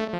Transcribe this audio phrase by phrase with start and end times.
[0.00, 0.16] Welcome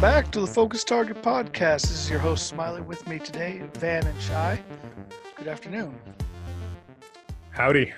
[0.00, 1.82] back to the Focus Target Podcast.
[1.82, 4.62] This is your host, Smiley, with me today, Van and Shy.
[5.34, 5.98] Good afternoon.
[7.50, 7.92] Howdy.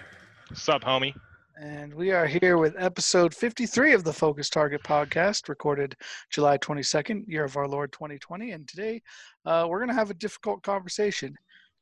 [0.49, 1.13] What's up, homie?
[1.61, 5.95] And we are here with episode 53 of the Focus Target Podcast, recorded
[6.31, 8.53] July 22nd, year of our Lord 2020.
[8.53, 9.03] And today
[9.45, 11.37] uh, we're going to have a difficult conversation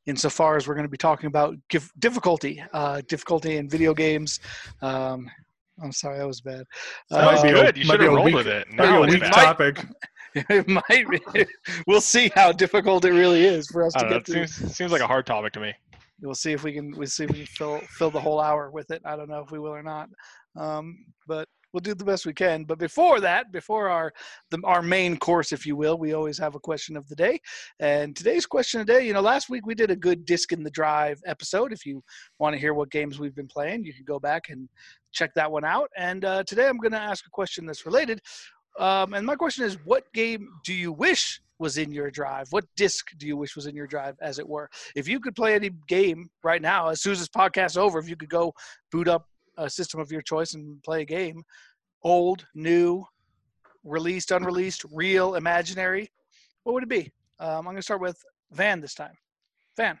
[0.07, 4.39] insofar as we're going to be talking about gif- difficulty, uh, difficulty in video games.
[4.81, 5.29] Um,
[5.83, 6.63] I'm sorry, that was bad.
[7.09, 7.77] That was Uh, good.
[7.77, 8.67] You might should have rolled weak- with it.
[8.71, 9.33] Might be a weak bad.
[9.33, 9.85] topic.
[10.35, 11.45] it might be.
[11.87, 14.31] We'll see how difficult it really is for us I to don't know, get it
[14.33, 14.47] through.
[14.47, 15.73] seems, seems like a hard topic to me.
[16.21, 16.91] We'll see if we can.
[16.95, 19.01] We'll see if we can fill fill the whole hour with it.
[19.05, 20.07] I don't know if we will or not,
[20.55, 20.97] um,
[21.27, 22.63] but we'll do the best we can.
[22.63, 24.13] But before that, before our
[24.49, 27.37] the, our main course, if you will, we always have a question of the day.
[27.81, 30.53] And today's question of the day, you know, last week we did a good disc
[30.53, 31.73] in the drive episode.
[31.73, 32.01] If you
[32.39, 34.69] want to hear what games we've been playing, you can go back and
[35.11, 35.89] check that one out.
[35.97, 38.21] And uh, today I'm going to ask a question that's related.
[38.79, 42.47] Um, and my question is, what game do you wish was in your drive?
[42.51, 44.69] What disc do you wish was in your drive, as it were?
[44.95, 48.09] If you could play any game right now, as soon as this podcast over, if
[48.09, 48.53] you could go
[48.91, 51.43] boot up a system of your choice and play a game,
[52.03, 53.03] old, new,
[53.83, 56.09] released, unreleased, real, imaginary,
[56.63, 57.11] what would it be?
[57.39, 58.17] Um, I'm going to start with
[58.51, 59.13] Van this time.
[59.77, 59.97] Van,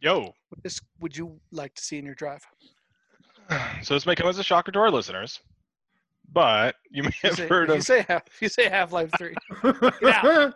[0.00, 0.20] Yo.
[0.20, 2.42] what disc would you like to see in your drive?
[3.82, 5.40] So this may come as a shocker to our listeners,
[6.32, 8.92] but you may If you have say, heard if you say half, you say Half
[8.92, 9.34] Life Three,
[10.02, 10.50] Yeah.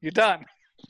[0.00, 0.44] you're done.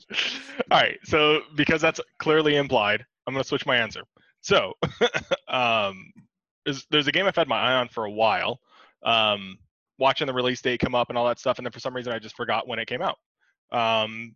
[0.71, 0.97] All right.
[1.03, 4.01] So because that's clearly implied, I'm going to switch my answer.
[4.41, 4.73] So
[5.49, 6.11] um,
[6.65, 8.59] there's, there's a game I've had my eye on for a while,
[9.03, 9.57] um,
[9.97, 12.11] watching the release date come up and all that stuff, and then for some reason
[12.11, 13.17] I just forgot when it came out.
[13.71, 14.35] Um,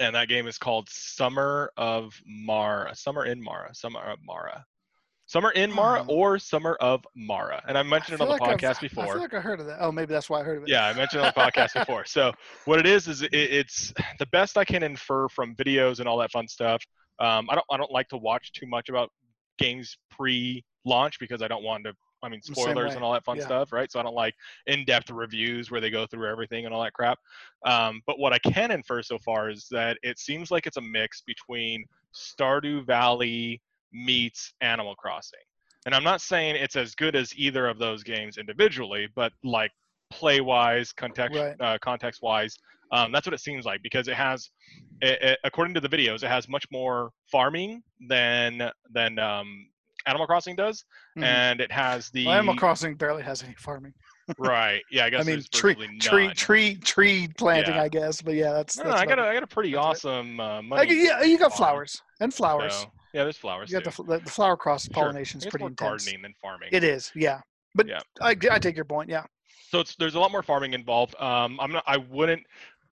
[0.00, 2.94] and that game is called Summer of Mara.
[2.96, 3.74] Summer in Mara.
[3.74, 4.64] Summer of Mara.
[5.26, 6.14] Summer in Mara Oh.
[6.14, 7.62] or Summer of Mara.
[7.66, 9.06] And I mentioned it on the like I've- podcast I before.
[9.06, 9.78] feel like I heard of that.
[9.80, 10.68] Oh, maybe that's why I heard of it.
[10.68, 12.04] Yeah, I mentioned it on the podcast before.
[12.04, 12.32] So
[12.66, 16.18] what it is is it, it's the best I can infer from videos and all
[16.18, 16.82] that fun stuff.
[17.18, 19.10] Um, I don't I don't like to watch too much about
[19.58, 21.94] games pre-launch because I don't want to.
[22.22, 23.44] I mean, spoilers and all that fun Yeah.
[23.44, 23.92] stuff, right?
[23.92, 24.34] So I don't like
[24.66, 27.18] in-depth reviews where they go through everything and all that crap.
[27.66, 30.80] Um, but what I can infer so far is that it seems like it's a
[30.80, 31.84] mix between
[32.14, 33.60] Stardew Valley
[33.92, 35.40] meets Animal Crossing.
[35.84, 39.72] And I'm not saying it's as good as either of those games individually, but like
[40.10, 41.56] play wise, context Right.
[41.60, 42.56] uh, context wise,
[42.94, 44.50] um, that's what it seems like because it has,
[45.02, 49.66] it, it- according to the videos, it has much more farming than than um,
[50.06, 50.84] Animal Crossing does,
[51.18, 51.24] Mhm.
[51.24, 53.94] and it has the Well, Animal Crossing barely has any farming.
[54.38, 54.82] right.
[54.90, 57.82] Yeah, I guess I mean, tree, virtually tree, tree, tree planting, Yeah.
[57.82, 58.20] I guess.
[58.22, 58.76] But yeah, that's.
[58.78, 60.90] No, that's I got a, I got a pretty awesome uh, money.
[60.90, 62.74] I yeah, you got farm, flowers and flowers.
[62.74, 63.70] so- yeah, there's flowers.
[63.70, 63.90] you the, too.
[63.92, 64.92] fl- the, the flower cross Sure.
[64.94, 66.04] pollination is pretty more intense.
[66.04, 66.68] gardening than farming.
[66.72, 67.40] It is, yeah.
[67.76, 68.00] But Yeah.
[68.20, 69.08] I, I take your point.
[69.08, 69.24] Yeah.
[69.70, 71.14] so it's there's a lot more farming involved.
[71.20, 71.84] Um, I'm not.
[71.86, 72.42] I wouldn't.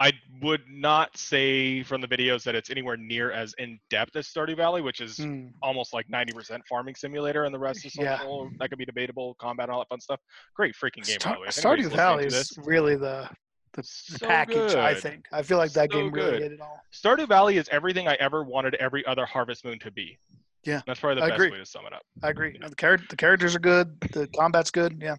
[0.01, 4.27] I would not say from the videos that it's anywhere near as in depth as
[4.27, 5.53] Stardew Valley, which is Mm.
[5.63, 8.19] almost like 90% farming simulator, and the rest is Yeah.
[8.59, 10.21] That could be debatable, combat, and all that fun stuff.
[10.55, 11.49] Great freaking game, by Star- the way.
[11.87, 13.29] Stardew Valley is really the
[13.75, 14.75] the, the so package.
[14.75, 15.25] I think.
[15.33, 16.43] I feel like that So game really good.
[16.43, 16.79] hit it all.
[16.93, 20.19] Stardew Valley is everything I ever wanted every other Harvest Moon to be.
[20.65, 21.51] Yeah, that's probably the I best agree.
[21.53, 22.03] way to sum it up.
[22.23, 22.57] I agree.
[22.59, 23.99] The, char- the characters are good.
[24.13, 25.01] The combat's good.
[25.03, 25.17] Yeah.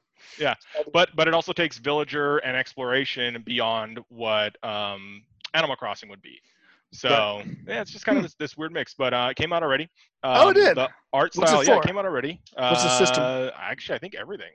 [0.92, 5.24] But but it also takes villager and exploration beyond what um,
[5.54, 6.40] Animal Crossing would be.
[6.92, 8.94] So yeah, it's just kind of this, this weird mix.
[8.94, 9.90] But uh, it came out already.
[10.24, 10.38] Um.
[10.38, 10.78] Oh, it did?
[10.78, 12.40] The art What's it style, yeah, it came out already.
[12.56, 13.24] What's the system?
[13.24, 14.52] Uh, Actually, I think everything.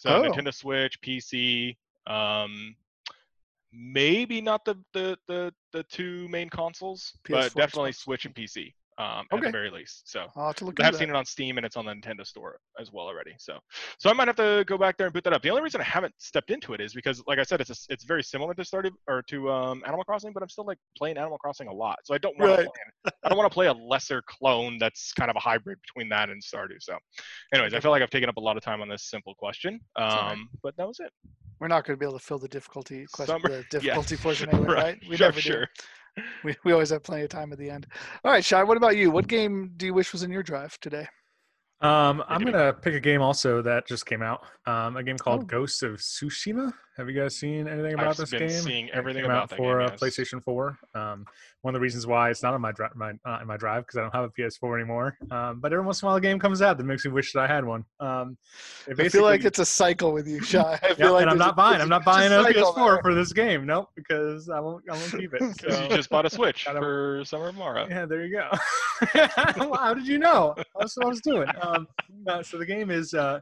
[0.00, 0.22] So Oh.
[0.22, 1.76] Nintendo Switch, PC.
[2.06, 2.76] Um,
[3.72, 8.74] maybe not the, the the the two main consoles, PS4, but definitely Switch and PC.
[8.98, 10.10] Um, at the very least.
[10.10, 11.14] So I'll have to look I have seen that.
[11.14, 13.30] it on Steam and it's on the Nintendo Store as well already.
[13.38, 13.56] So,
[13.96, 15.40] so I might have to go back there and boot that up.
[15.42, 17.76] The only reason I haven't stepped into it is because, like I said, it's a,
[17.92, 21.16] it's very similar to Stardew or to um, Animal Crossing, but I'm still like playing
[21.16, 21.98] Animal Crossing a lot.
[22.02, 22.64] So I don't want Right.
[22.64, 22.70] to
[23.04, 23.12] play.
[23.22, 26.28] I don't want to play a lesser clone that's kind of a hybrid between that
[26.30, 26.80] and Stardew.
[26.80, 26.96] So,
[27.54, 29.78] anyways, I feel like I've taken up a lot of time on this simple question.
[29.96, 30.32] all right.
[30.32, 31.12] Um, but that was it.
[31.60, 34.48] We're not going to be able to fill the difficulty question, Summer- the difficulty portion
[34.52, 34.76] anyway, right.
[34.82, 34.98] right?
[35.08, 35.40] We sure, never do.
[35.40, 35.68] sure.
[36.44, 37.86] We, we always have plenty of time at the end.
[38.24, 39.10] All right, Shai, what about you?
[39.10, 41.06] What game do you wish was in your drive today?
[41.80, 44.44] Um, I'm gonna pick a game also that just came out.
[44.66, 45.46] Um, a game called Oh.
[45.46, 46.72] Ghosts of Tsushima.
[46.98, 48.50] Have you guys seen anything about I've this been game?
[48.50, 50.00] seeing It everything about out that for game, uh, yes.
[50.00, 50.78] PlayStation 4.
[50.96, 51.24] Um,
[51.62, 53.84] one of the reasons why it's not on my drive, my uh, in my drive,
[53.86, 55.16] because I don't have a PS4 anymore.
[55.30, 57.32] Um, but every once in a while, a game comes out that makes me wish
[57.34, 57.84] that I had one.
[58.00, 58.36] Um,
[58.98, 60.60] I feel like it's a cycle with you, Shy.
[60.82, 61.78] I feel Yeah, like and I'm there's not buying.
[61.78, 63.02] there's I'm not buying a cycle PS4 there.
[63.02, 63.64] for this game.
[63.64, 64.82] Nope, because I won't.
[64.90, 65.42] I won't keep it.
[65.70, 65.82] So.
[65.84, 67.86] you just bought a Switch Gotta- for Summer of Mara.
[67.88, 68.48] Yeah, there you go.
[69.76, 70.54] How did you know?
[70.78, 71.48] That's what I was doing.
[71.62, 71.86] Um,
[72.26, 73.14] no, so the game is.
[73.14, 73.38] Uh,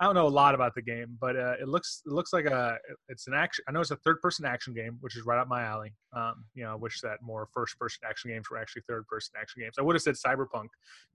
[0.00, 2.46] I don't know a lot about the game, but uh, it looks it looks like
[2.46, 3.62] a it's an action.
[3.68, 5.92] I know it's a third person action game, which is right up my alley.
[6.16, 9.34] Um, you know, I wish that more first person action games were actually third person
[9.38, 9.74] action games.
[9.78, 10.68] I would have said Cyberpunk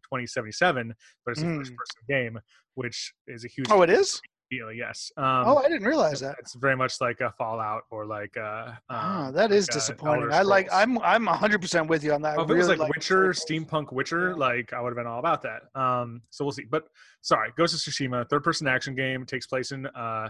[0.04, 0.94] 2077,
[1.26, 1.58] but it's a Mm.
[1.58, 2.40] first person game,
[2.76, 4.22] which is a huge Oh, it is.
[4.50, 4.72] Deal.
[4.72, 5.12] Yes.
[5.18, 6.36] Um, Oh, I didn't realize that.
[6.40, 8.80] It's very much like a Fallout or like a.
[8.90, 10.32] Ah, um, that is like disappointing.
[10.32, 10.68] I like.
[10.72, 10.98] I'm.
[11.00, 12.38] I'm 100 percent with you on that.
[12.38, 14.36] Oh, if it was like like Witcher, steampunk Witcher, Yeah.
[14.36, 15.64] like I would have been all about that.
[15.80, 16.66] Um, so we'll see.
[16.70, 16.84] But
[17.22, 20.30] sorry, Ghost of Tsushima, third person action game, takes place in uh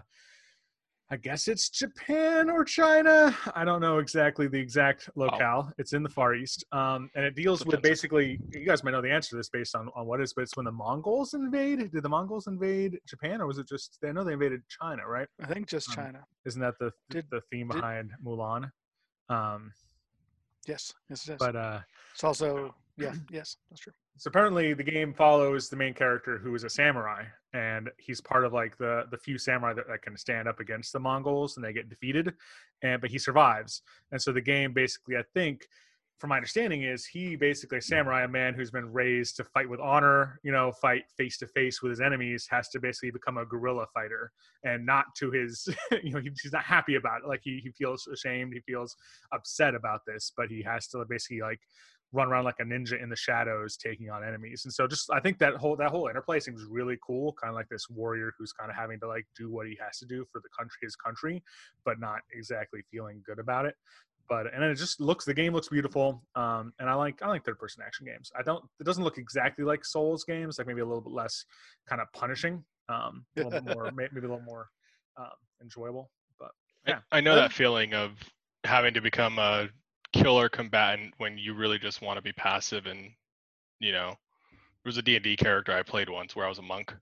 [1.11, 3.35] I guess it's Japan or China.
[3.55, 5.71] I don't know exactly the exact locale.
[5.77, 6.65] It's in the Far East.
[6.71, 9.75] Um, and it deals with basically you guys might know the answer to this based
[9.75, 11.91] on, on what it is, but it's when the Mongols invade.
[11.91, 15.27] Did the Mongols invade Japan or was it just I know they invaded China, right?
[15.39, 16.25] I think just um, China.
[16.45, 18.71] Isn't that the Did- the theme did- behind Mulan?
[19.29, 19.71] Um,
[20.67, 20.91] Yes.
[21.11, 21.27] Yes.
[21.27, 21.37] Yes.
[21.37, 21.79] but uh
[22.15, 22.73] it's also.
[22.97, 23.13] Yeah.
[23.29, 23.57] Yes.
[23.69, 23.93] That's true.
[24.17, 27.23] So apparently the game follows the main character who is a samurai
[27.53, 30.93] and he's part of like the the few samurai that, that can stand up against
[30.93, 32.33] the mongols and they get defeated
[32.81, 33.81] and but he survives.
[34.11, 35.67] And so the game basically i think
[36.19, 39.69] from my understanding is he basically a samurai a man who's been raised to fight
[39.69, 43.37] with honor you know fight face to face with his enemies has to basically become
[43.37, 44.31] a guerrilla fighter
[44.63, 45.67] and not to his
[46.03, 47.27] you know he, he's not happy about it.
[47.27, 48.95] Like he, he feels ashamed he feels
[49.33, 51.59] upset about this but he has to basically like
[52.11, 54.61] run around like a ninja in the shadows taking on enemies.
[54.65, 57.55] And so just i think that whole that whole interplay seems really cool kind of
[57.55, 60.25] like this warrior who's kind of having to like do what he has to do
[60.31, 61.43] for the country his country
[61.83, 63.75] but not exactly feeling good about it.
[64.29, 67.43] But and it just looks the game looks beautiful um and i like i like
[67.43, 68.31] third person action games.
[68.37, 71.43] I don't it doesn't look exactly like souls games like maybe a little bit less
[71.89, 74.69] kind of punishing um a little bit more maybe a little more
[75.17, 75.27] um
[75.61, 76.09] enjoyable
[76.39, 76.51] but
[76.87, 76.99] I- Yeah.
[77.11, 78.11] I, know Um, that feeling of
[78.63, 79.69] having to become a
[80.21, 83.11] killer combatant when you really just want to be passive and
[83.79, 86.93] you know there was a D&D character I played once where I was a monk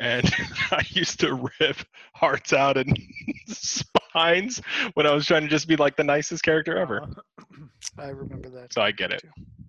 [0.00, 0.24] and
[0.70, 1.76] I used to rip
[2.14, 2.96] hearts out and
[3.46, 4.60] spines
[4.94, 7.02] when I was trying to just be like the nicest character ever.
[7.02, 7.44] uh,
[7.98, 8.72] I remember that.
[8.72, 9.22] So I get it.
[9.22, 9.28] too.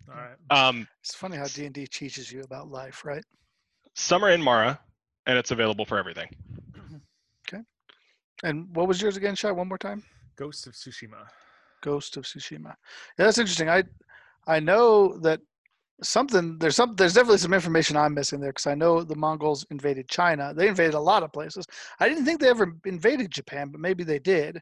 [0.09, 3.24] all right Um, It's funny how D and D teaches you about life, right?
[3.95, 4.80] Summer in Mara,
[5.27, 6.30] and it's available for everything.
[7.47, 7.62] Okay.
[8.44, 9.51] And what was yours again, Shy?
[9.51, 10.03] One more time.
[10.35, 11.27] ghost of tsushima
[11.83, 12.74] Ghost of Tsushima.
[13.18, 13.69] Yeah, that's interesting.
[13.69, 13.83] I
[14.47, 15.39] I know that
[16.01, 19.65] something there's some there's definitely some information I'm missing there because I know the Mongols
[19.71, 20.53] invaded China.
[20.56, 21.65] They invaded a lot of places.
[22.00, 24.59] I didn't think they ever invaded Japan, but maybe they did.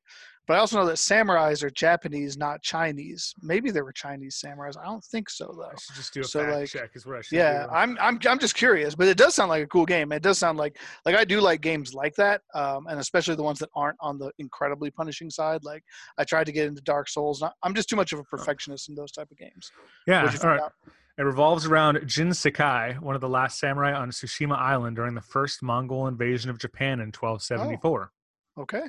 [0.47, 3.33] But I also know that samurais are Japanese, not Chinese.
[3.41, 4.75] Maybe they were Chinese samurais.
[4.77, 5.65] I don't think so though.
[5.65, 6.89] I should just do a So, fact like, check.
[6.95, 7.69] Is what I should Yeah, do.
[7.71, 10.11] I'm I'm I'm just curious, but it does sound like a cool game.
[10.11, 13.43] It does sound like like I do like games like that, um, and especially the
[13.43, 15.63] ones that aren't on the incredibly punishing side.
[15.63, 15.83] Like
[16.17, 17.41] I tried to get into Dark Souls.
[17.41, 19.71] and I- I'm just too much of a perfectionist in those type of games.
[20.07, 20.23] yeah.
[20.23, 20.65] What'd you All find right.
[20.65, 20.73] out?
[21.17, 25.21] It revolves around Jin Sakai, one of the last samurai on Tsushima Island during the
[25.21, 28.11] first Mongol invasion of Japan in 1274.
[28.57, 28.81] Okay,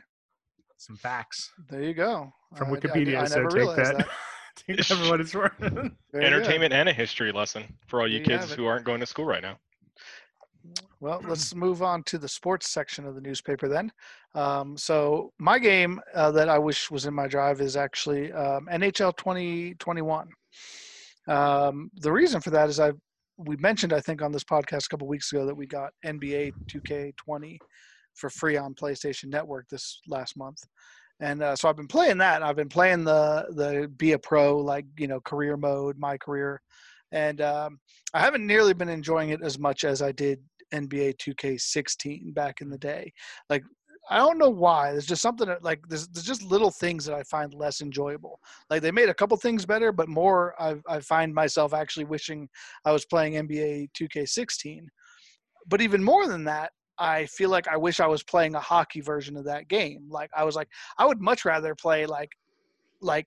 [0.82, 2.32] Some facts there you go.
[2.56, 3.20] from I- I- Wikipedia.
[3.20, 4.08] I, so never take realized that.
[4.56, 5.52] take that what it's worth.
[6.14, 8.56] Entertainment and a history lesson for all you There you kids it.
[8.56, 9.58] who aren't going to school right now.
[10.98, 13.92] Well, let's move on to the sports section of the newspaper then.
[14.34, 18.66] Um, so my game uh, that I wish was in my drive is actually um,
[18.72, 20.28] NHL 2021.
[21.28, 22.90] Um, the reason for that is I
[23.36, 26.52] we mentioned I think on this podcast a couple weeks ago that we got NBA
[26.68, 27.56] 2K20
[28.14, 30.58] for free on PlayStation Network this last month.
[31.20, 32.42] And uh, so I've been playing that.
[32.42, 36.60] I've been playing the the be a pro like you know career mode, my career,
[37.12, 37.78] and um,
[38.12, 40.40] I haven't nearly been enjoying it as much as I did
[40.74, 43.12] NBA 2K16 back in the day.
[43.48, 43.62] Like
[44.10, 44.90] I don't know why.
[44.90, 48.40] There's just something that, like there's, there's just little things that I find less enjoyable.
[48.68, 52.48] Like they made a couple things better, but more I I find myself actually wishing
[52.84, 54.86] I was playing NBA 2K16.
[55.68, 59.00] But even more than that, I feel like I wish I was playing a hockey
[59.00, 60.06] version of that game.
[60.08, 60.68] Like I was like
[60.98, 62.30] I would much rather play like
[63.00, 63.26] like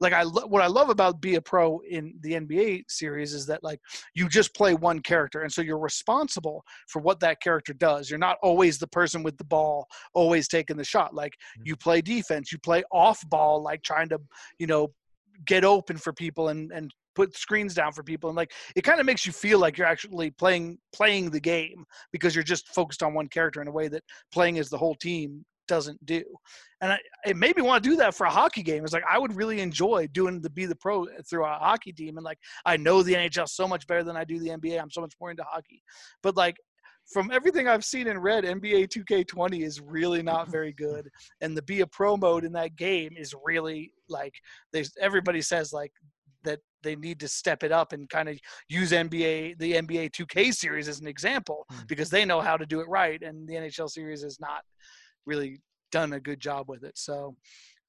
[0.00, 3.44] like I lo- what I love about be a pro in the NBA series is
[3.46, 3.80] that like
[4.14, 8.08] you just play one character and so you're responsible for what that character does.
[8.08, 11.12] You're not always the person with the ball always taking the shot.
[11.12, 11.62] Like mm-hmm.
[11.66, 14.20] you play defense, you play off ball like trying to,
[14.60, 14.92] you know,
[15.46, 19.00] get open for people and and put screens down for people and like it kind
[19.00, 23.02] of makes you feel like you're actually playing playing the game because you're just focused
[23.02, 26.22] on one character in a way that playing as the whole team doesn't do.
[26.80, 28.84] And I, it made me want to do that for a hockey game.
[28.84, 32.16] It's like I would really enjoy doing the be the pro through a hockey team.
[32.16, 34.80] And like I know the NHL so much better than I do the NBA.
[34.80, 35.82] I'm so much more into hockey.
[36.22, 36.56] But like
[37.10, 41.08] from everything I've seen and read, NBA 2K20 is really not very good,
[41.40, 44.34] and the be a pro mode in that game is really like
[45.00, 45.92] everybody says like
[46.86, 48.38] they need to step it up and kind of
[48.68, 51.86] use NBA the NBA 2K series as an example Mm.
[51.88, 54.62] because they know how to do it right, and the NHL series has not
[55.26, 55.60] really
[55.92, 56.96] done a good job with it.
[56.96, 57.34] So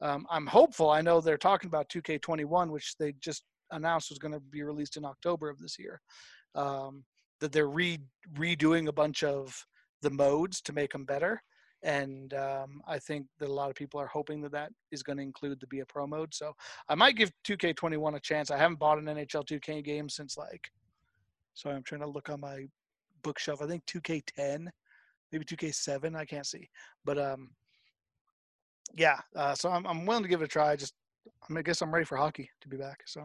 [0.01, 0.89] um, I'm hopeful.
[0.89, 4.97] I know they're talking about 2K21, which they just announced was going to be released
[4.97, 6.01] in October of this year.
[6.55, 7.03] Um,
[7.39, 7.99] that they're re-
[8.35, 9.65] redoing a bunch of
[10.01, 11.41] the modes to make them better.
[11.83, 15.17] And um, I think that a lot of people are hoping that that is going
[15.17, 16.33] to include the Be a Pro mode.
[16.33, 16.53] So
[16.89, 18.49] I might give 2K21 a chance.
[18.49, 20.71] I haven't bought an NHL 2K game since like,
[21.53, 22.65] sorry, I'm trying to look on my
[23.21, 23.61] bookshelf.
[23.61, 24.67] I think 2K10,
[25.31, 26.15] maybe 2K7.
[26.15, 26.69] I can't see,
[27.05, 27.51] but um,
[28.95, 29.19] yeah.
[29.35, 30.75] Uh, so I'm I'm willing to give it a try.
[30.75, 30.93] Just
[31.27, 33.01] I, mean, I guess I'm ready for hockey to be back.
[33.05, 33.23] So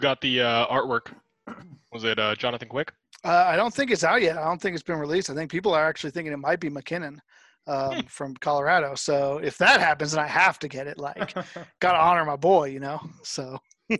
[0.00, 1.14] Got the uh, artwork.
[1.92, 2.92] Was it uh, Jonathan Quick?
[3.24, 4.36] Uh, I don't think it's out yet.
[4.36, 5.30] I don't think it's been released.
[5.30, 7.20] I think people are actually thinking it might be MacKinnon
[7.66, 8.94] um, from Colorado.
[8.94, 10.98] So if that happens, then I have to get it.
[10.98, 11.34] Like,
[11.80, 13.00] gotta honor my boy, you know.
[13.22, 13.58] So,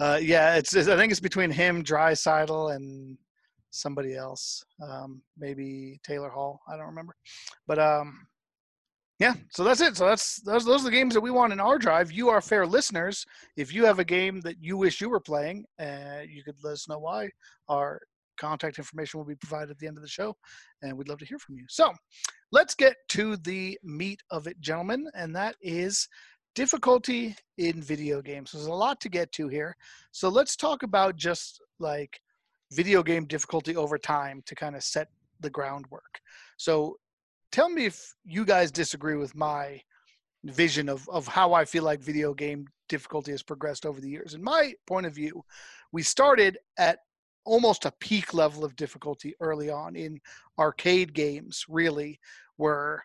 [0.00, 0.88] uh, yeah, it's, it's.
[0.88, 3.16] I think it's between him, Draisaitl, and
[3.70, 4.64] somebody else.
[4.82, 6.60] Um, maybe Taylor Hall.
[6.68, 7.14] I don't remember.
[7.68, 8.26] But um,
[9.20, 9.34] yeah.
[9.50, 9.96] So that's it.
[9.96, 10.64] So that's those.
[10.64, 12.10] Those are the games that we want in our drive.
[12.10, 13.24] You are fair listeners.
[13.56, 16.72] If you have a game that you wish you were playing, uh, you could let
[16.72, 17.30] us know why.
[17.68, 18.00] Our
[18.36, 20.36] contact information will be provided at the end of the show,
[20.82, 21.64] and we'd love to hear from you.
[21.68, 21.92] So,
[22.52, 26.08] let's get to the meat of it, gentlemen, and that is
[26.54, 28.52] difficulty in video games.
[28.52, 29.76] There's a lot to get to here.
[30.12, 32.20] So, let's talk about just like
[32.72, 35.08] video game difficulty over time to kind of set
[35.40, 36.20] the groundwork.
[36.56, 36.96] So,
[37.52, 39.80] tell me if you guys disagree with my
[40.44, 44.34] vision of, of how I feel like video game difficulty has progressed over the years.
[44.34, 45.42] In my point of view,
[45.92, 46.98] we started at
[47.44, 50.20] almost a peak level of difficulty early on in
[50.58, 52.18] arcade games really
[52.58, 53.02] were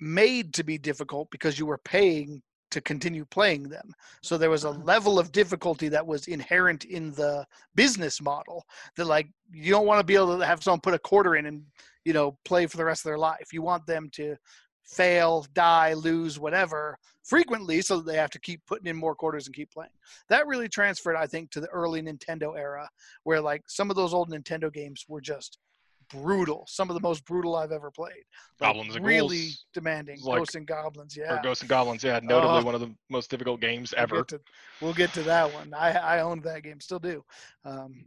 [0.00, 2.42] made to be difficult because you were paying
[2.72, 3.92] to continue playing them.
[4.22, 4.82] So there was a mm-hmm.
[4.82, 8.64] level of difficulty that was inherent in the business model
[8.96, 11.46] that like you don't want to be able to have someone put a quarter in
[11.46, 11.62] and
[12.04, 13.52] you know play for the rest of their life.
[13.52, 14.36] You want them to
[14.84, 19.46] fail die lose whatever frequently so that they have to keep putting in more quarters
[19.46, 19.90] and keep playing
[20.28, 22.88] that really transferred i think to the early nintendo era
[23.22, 25.58] where like some of those old nintendo games were just
[26.10, 28.12] brutal some of the most brutal i've ever played
[28.60, 32.04] like, Goblins and really Ghouls, demanding like- ghosts and goblins yeah Or Ghosts and Goblins?
[32.04, 34.16] Yeah, notably Uh, one of the most difficult games We'll ever.
[34.16, 34.40] get to,
[34.82, 37.24] we'll get to that one i i owned that game still do
[37.64, 38.04] um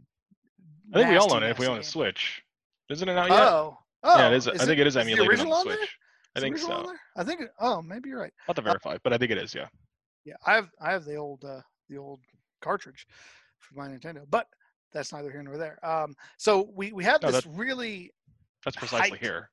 [0.94, 1.82] I think we all own it if we own a game.
[1.82, 2.42] Switch.
[2.90, 3.40] Isn't it out yet?
[3.40, 4.46] oh oh yeah, it is.
[4.46, 5.76] I think it is emulated on the Switch.
[5.76, 5.86] there?
[6.36, 6.92] I think so.
[7.16, 9.54] i think oh maybe you're right Not to verify, but I think it is.
[9.54, 9.68] Yeah.
[10.24, 12.20] Yeah, I have I have the old uh, the old
[12.60, 13.06] cartridge
[13.58, 14.46] for my Nintendo, but
[14.92, 15.78] that's neither here nor there.
[15.86, 18.10] Um, so we we have No, this really,
[18.64, 19.20] That's precisely Height.
[19.20, 19.50] here.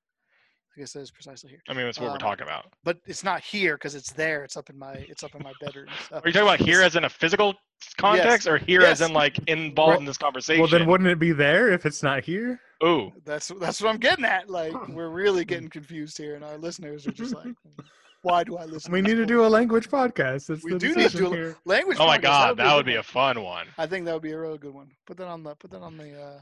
[0.75, 2.73] I guess that is precisely here, I mean, that's what Um, we're talking about.
[2.83, 4.43] but it's not here because it's there.
[4.43, 5.87] It's up in my it's up in my bedroom.
[6.09, 6.15] So.
[6.15, 7.53] Are you talking about here as in a physical
[7.97, 10.61] context, or here as in like involved Well- in this conversation?
[10.61, 12.59] well, then wouldn't it be there if it's not here?
[12.83, 14.49] Ooh, That's that's what I'm getting at.
[14.49, 17.53] Like we're really getting confused here, and our listeners are just like,
[18.23, 18.91] why do I listen?
[18.91, 20.47] We to need to do a language podcast.
[20.47, 21.55] That's We the do need to do a- here.
[21.65, 21.97] language.
[21.99, 23.67] oh my podcast, God, that would good be a fun one.
[23.77, 24.89] I think that would be a real good one.
[25.05, 26.39] Put that on the put that on the uh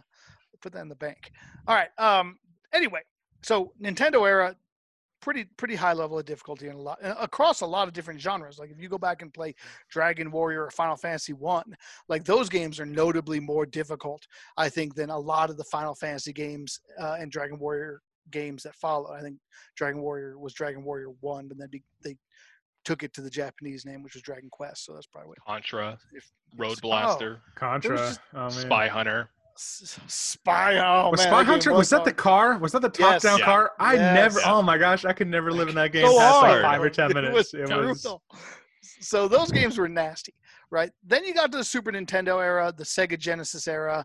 [0.61, 1.31] put that in the bank.
[1.67, 1.89] All right.
[1.99, 2.37] Um
[2.73, 3.01] anyway,
[3.41, 4.55] so Nintendo era
[5.21, 8.57] pretty pretty high level of difficulty and a lot across a lot of different genres.
[8.57, 9.53] Like if you go back and play
[9.89, 11.75] Dragon Warrior or Final Fantasy 1,
[12.09, 14.25] like those games are notably more difficult
[14.57, 18.63] I think than a lot of the Final Fantasy games uh, and Dragon Warrior games
[18.63, 19.11] that follow.
[19.11, 19.37] I think
[19.75, 22.15] Dragon Warrior was Dragon Warrior 1 but then be, they
[22.83, 25.99] took it to the Japanese name which was Dragon Quest, so that's probably what Contra,
[26.13, 27.95] if, Road Oh, Blaster, Contra.
[27.97, 28.49] just- oh.
[28.49, 29.29] Spy Hunter.
[29.61, 30.77] S- Spy.
[30.79, 32.57] Oh was man, Spy that Hunter was that the car?
[32.57, 33.21] Was that the Yes.
[33.21, 33.45] top-down Yeah.
[33.45, 33.71] car?
[33.79, 34.15] I Yes.
[34.15, 34.39] never.
[34.39, 34.53] Yeah.
[34.53, 36.63] Oh my gosh, I could never live in that game So past like hard.
[36.63, 37.33] five or ten It minutes.
[37.33, 38.07] was It was.
[39.01, 40.33] So those games were nasty,
[40.71, 40.91] right?
[41.03, 44.03] Then you got to the Super Nintendo era, the Sega Genesis era.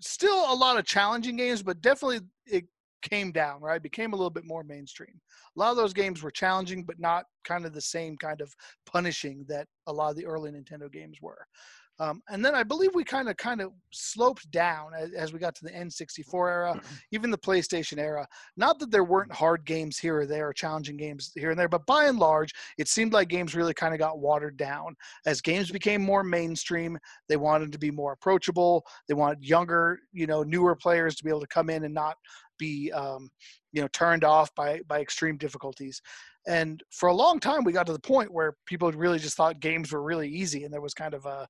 [0.00, 2.64] Still a lot of challenging games, but definitely it
[3.02, 3.80] came down, right?
[3.82, 5.20] Became a little bit more mainstream.
[5.56, 8.52] A lot of those games were challenging, but not kind of the same kind of
[8.86, 11.46] punishing that a lot of the early Nintendo games were.
[12.00, 15.38] Um, and then I believe we kind of kind of sloped down as, as we
[15.38, 16.80] got to the N64 era,
[17.12, 18.26] even the PlayStation era.
[18.56, 21.68] Not that there weren't hard games here or there, or challenging games here and there,
[21.68, 25.42] but by and large, it seemed like games really kind of got watered down as
[25.42, 26.98] games became more mainstream.
[27.28, 28.82] They wanted to be more approachable.
[29.06, 32.16] They wanted younger, you know, newer players to be able to come in and not
[32.58, 33.30] be um,
[33.72, 36.00] you know turned off by by extreme difficulties
[36.46, 39.60] and for a long time we got to the point where people really just thought
[39.60, 41.46] games were really easy and there was kind of a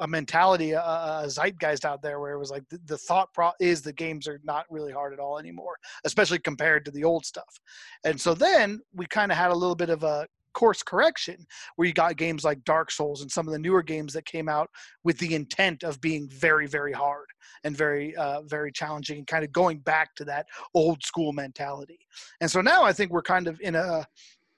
[0.00, 3.52] a mentality a, a zeitgeist out there where it was like the, the thought pro-
[3.60, 7.24] is the games are not really hard at all anymore especially compared to the old
[7.24, 7.60] stuff.
[8.04, 11.88] And so then we kind of had a little bit of a course correction where
[11.88, 14.70] you got games like Dark Souls and some of the newer games that came out
[15.02, 17.26] with the intent of being very very hard
[17.64, 21.98] and very uh, very challenging and kind of going back to that old school mentality.
[22.40, 24.06] And so now i think we're kind of in a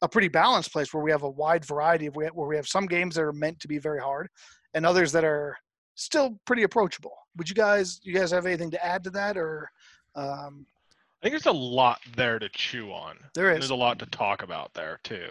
[0.02, 2.84] a pretty balanced place where we have a wide variety of where we have some
[2.84, 4.28] games that are meant to be very hard
[4.76, 5.58] and others that are
[5.96, 9.70] still pretty approachable would you guys you guys have anything to add to that or
[10.14, 10.66] um,
[11.20, 13.16] I think there's a lot there to chew on.
[13.34, 13.58] There is.
[13.58, 15.28] There's a lot to talk about there too,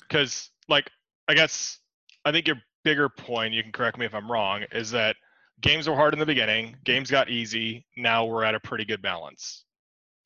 [0.00, 0.90] because like
[1.28, 1.78] I guess
[2.24, 5.16] I think your bigger point, you can correct me if I'm wrong, is that
[5.60, 7.86] games were hard in the beginning, games got easy.
[7.96, 9.64] Now we're at a pretty good balance,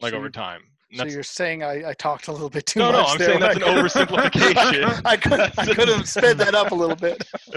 [0.00, 0.62] like So over time.
[0.94, 3.28] So you're saying I, I talked a little bit too No, no, much I'm there
[3.28, 5.02] saying that's an oversimplification.
[5.04, 7.22] I could I could have sped that up a little bit.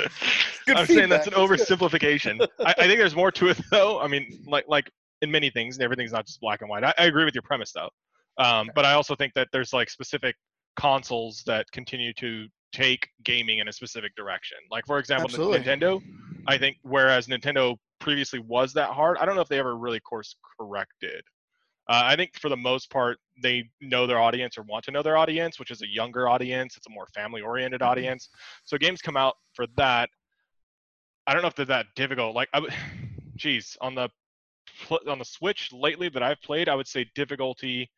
[0.65, 2.48] Good I'm saying that's an feedback, oversimplification.
[2.65, 4.00] I, I think there's more to it though.
[4.00, 4.89] I mean, like like
[5.22, 6.84] in many things, and everything's not just black and white.
[6.84, 7.89] I, I agree with your premise though,
[8.38, 10.36] um, but I also think that there's like specific
[10.77, 14.58] consoles that continue to take gaming in a specific direction.
[14.72, 15.60] Like for example, Absolutely.
[15.60, 16.01] Nintendo.
[16.48, 20.00] I think whereas Nintendo previously was that hard, I don't know if they ever really
[20.00, 21.24] course corrected.
[21.88, 25.04] Uh, I think for the most part, they know their audience or want to know
[25.04, 26.77] their audience, which is a younger audience.
[26.77, 27.89] It's a more family-oriented Mm-hmm.
[27.89, 28.30] audience.
[28.63, 30.10] So games come out for that.
[31.27, 32.36] I don't know if they're that difficult.
[32.36, 32.62] Like, I
[33.36, 34.10] geez, on the
[35.08, 37.89] on the Switch lately that I've played, I would say difficulty.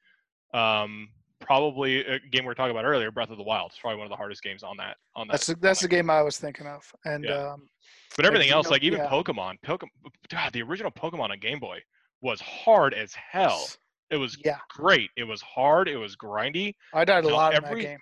[0.53, 3.71] Um, probably a game we were talking about earlier, Breath of the Wild.
[3.71, 4.97] It's probably one of the hardest games on that.
[5.15, 5.33] On that.
[5.33, 7.53] That's the, that's the game I was thinking of, and Yeah.
[7.53, 7.69] um,
[8.15, 9.09] But everything else, know- like even yeah.
[9.09, 9.87] Pokemon, Pokemon,
[10.29, 11.79] God, the original Pokemon on Game Boy
[12.21, 13.67] was hard as hell.
[14.09, 15.09] It was yeah, great.
[15.17, 15.87] It was hard.
[15.87, 16.73] It was grindy.
[16.93, 17.99] I died a lot in every- that game.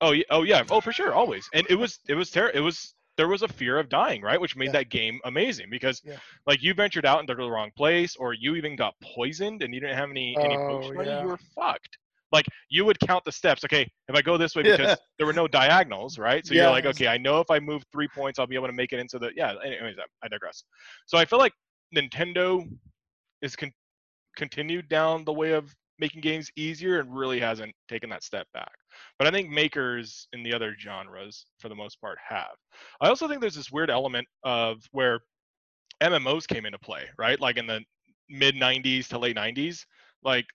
[0.00, 1.48] Oh yeah, oh yeah, oh for sure, always.
[1.54, 2.58] And it was it was terrible.
[2.58, 4.40] It was there was a fear of dying, right?
[4.40, 4.72] Which made Yeah.
[4.72, 6.16] that game amazing because Yeah.
[6.46, 9.80] like you ventured out into the wrong place, or you even got poisoned and you
[9.80, 11.98] didn't have any any Oh, potion you were fucked.
[12.32, 13.62] Like you would count the steps.
[13.64, 16.44] Okay, if I go this way because there were no diagonals, right?
[16.44, 18.72] So you're like, okay, I know if I move three points, I'll be able to
[18.72, 19.54] make it into the yeah.
[19.64, 20.64] Anyways, I digress.
[21.06, 21.52] So I feel like
[21.94, 22.66] Nintendo
[23.42, 23.72] is con-
[24.36, 28.72] continued down the way of making games easier and really hasn't taken that step back.
[29.18, 32.56] But I think makers in the other genres, for the most part, have.
[33.00, 35.20] I also think there's this weird element of where
[36.02, 37.40] MMOs came into play, right?
[37.40, 37.82] Like in the
[38.28, 39.84] mid 90s to late 90s.
[40.24, 40.46] Like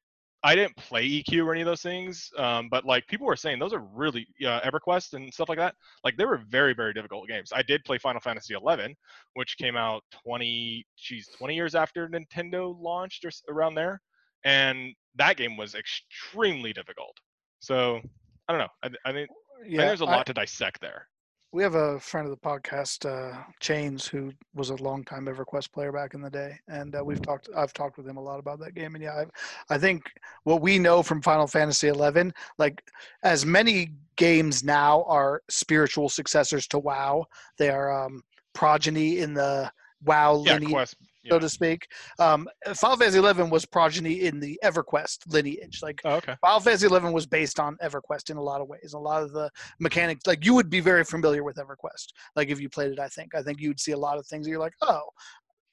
[0.48, 3.60] I didn't play EQ or any of those things, um, but like people were saying
[3.60, 5.76] those are really uh, EverQuest and stuff like that.
[6.06, 7.52] Like they were very very difficult games.
[7.54, 8.96] I did play Final Fantasy 11,
[9.34, 14.00] which came out 20, geez, 20 years after Nintendo launched or around there,
[14.46, 17.18] and that game was extremely difficult.
[17.60, 18.00] So
[18.48, 18.70] I don't know.
[18.84, 19.30] I, I think,
[19.66, 21.10] I think there's a lot to dissect there.
[21.52, 25.92] We have a friend of the podcast, uh, Chains, who was a longtime EverQuest player
[25.92, 27.50] back in the day, and uh, we've talked.
[27.56, 29.32] I've talked with him a lot about that game, and yeah, I've,
[29.70, 30.04] I think
[30.44, 32.84] what we know from Final Fantasy XI, like
[33.24, 37.26] as many games now are spiritual successors to WoW,
[37.58, 39.72] they are um, progeny in the
[40.04, 40.72] WoW Yeah, lineage.
[40.72, 40.96] Quest.
[41.30, 41.40] So Yeah.
[41.40, 41.88] to speak,
[42.20, 45.80] um, Final Fantasy XI was progeny in the EverQuest lineage.
[45.82, 46.36] Like Oh, okay.
[46.42, 48.94] Final Fantasy XI was based on EverQuest in a lot of ways.
[48.94, 52.08] A lot of the mechanics, like you would be very familiar with EverQuest.
[52.36, 53.36] Like if you played it, I think.
[53.36, 55.04] I think you'd see a lot of things that you're like, oh,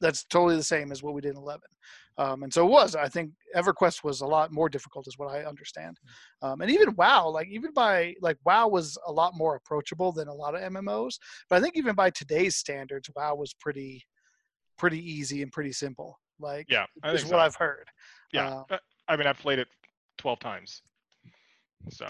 [0.01, 1.63] that's totally the same as what we did in 11.
[2.17, 2.95] Um, and so it was.
[2.95, 5.99] I think EverQuest was a lot more difficult, is what I understand.
[6.43, 10.29] Um, and even WoW, like even by like WoW was a lot more approachable than
[10.29, 11.15] a lot of MMOs.
[11.49, 14.05] But I think even by today's standards, WoW was pretty,
[14.77, 16.19] pretty easy and pretty simple.
[16.41, 17.39] Like Yeah, I is what so.
[17.39, 17.89] I've heard.
[18.33, 19.69] Yeah, Uh, uh, I mean, I've played it
[20.19, 20.83] 12 times.
[21.91, 22.07] So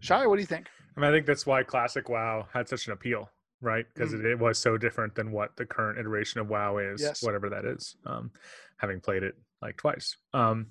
[0.00, 0.66] Shy, what do you think?
[0.96, 3.86] I mean, I think that's why classic WoW had such an appeal, right?
[3.94, 7.22] Because it, it was so different than what the current iteration of WoW is, Yes.
[7.22, 7.96] whatever that is.
[8.04, 8.30] Um,
[8.78, 10.66] having played it like twice, um,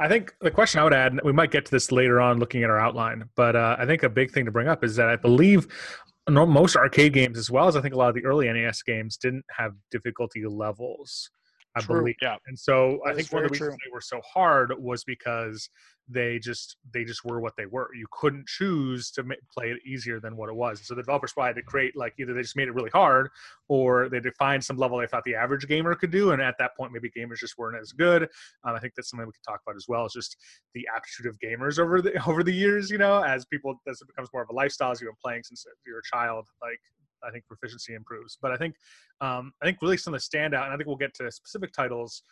[0.00, 2.38] I think the question I would add, and we might get to this later on,
[2.40, 4.96] looking at our outline, but uh, I think a big thing to bring up is
[4.96, 8.14] that I believe no- most arcade games, as well as I think a lot of
[8.14, 11.30] the early NES games, didn't have difficulty levels.
[11.74, 12.00] I True.
[12.00, 12.16] believe.
[12.20, 12.36] Yeah.
[12.46, 15.70] And so I think one of the reasons they were so hard was because
[16.08, 17.88] they just they just were what they were.
[17.94, 20.86] You couldn't choose to ma- play it easier than what it was.
[20.86, 23.28] So the developers probably had to create like either they just made it really hard,
[23.68, 26.76] or they defined some level they thought the average gamer could do, and at that
[26.76, 28.24] point maybe gamers just weren't as good.
[28.64, 30.04] Um, I think that's something we could talk about as well.
[30.04, 30.36] Is just
[30.74, 32.90] the aptitude of gamers over the over the years.
[32.90, 35.42] You know, as people as it becomes more of a lifestyle, as you've been playing
[35.44, 36.80] since you're a child, like
[37.26, 38.38] I think proficiency improves.
[38.40, 38.76] But I think
[39.20, 41.72] um, I think really some of the standout, and I think we'll get to specific
[41.72, 42.22] titles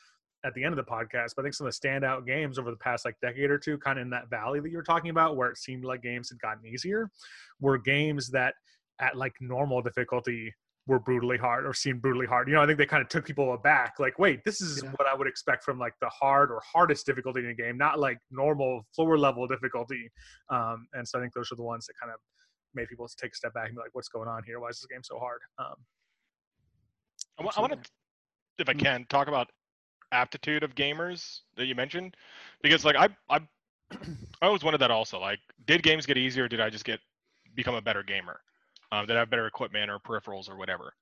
[0.45, 1.33] at the end of the podcast.
[1.37, 3.79] But I think some of the standout games over the past like decade or two,
[3.79, 6.31] kind of in that valley that you were talking about, where it seemed like games
[6.31, 7.11] had gotten easier,
[7.61, 8.55] were games that
[9.01, 10.53] at like normal difficulty
[10.87, 12.49] were brutally hard or seemed brutally hard.
[12.49, 13.95] You know, I think they kind of took people aback.
[14.01, 14.91] Like, wait, this is Yeah.
[14.97, 17.99] what I would expect from like the hard or hardest difficulty in a game, not
[18.01, 20.11] like normal floor level difficulty.
[20.49, 22.19] Um, and so I think those are the ones that kind of
[22.75, 24.61] made people take a step back and be like, what's going on here?
[24.61, 25.41] Why is this game so hard?
[25.59, 25.75] Um,
[27.39, 27.91] I want to,
[28.59, 28.79] if I Mhm.
[28.79, 29.51] can, talk about
[30.13, 32.17] aptitude of gamers that you mentioned,
[32.63, 33.41] because like I I
[34.43, 35.19] I one of that also.
[35.19, 36.45] Like, did games get easier?
[36.45, 37.01] Or did I just get
[37.55, 38.41] become a better gamer?
[38.93, 40.93] Um, did I have better equipment or peripherals or whatever?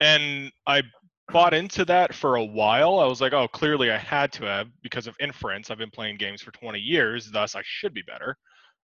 [0.00, 0.82] And I
[1.28, 2.98] bought into that for a while.
[2.98, 5.70] I was like, oh, clearly I had to have because of inference.
[5.70, 8.36] I've been playing games for 20 years, thus I should be better.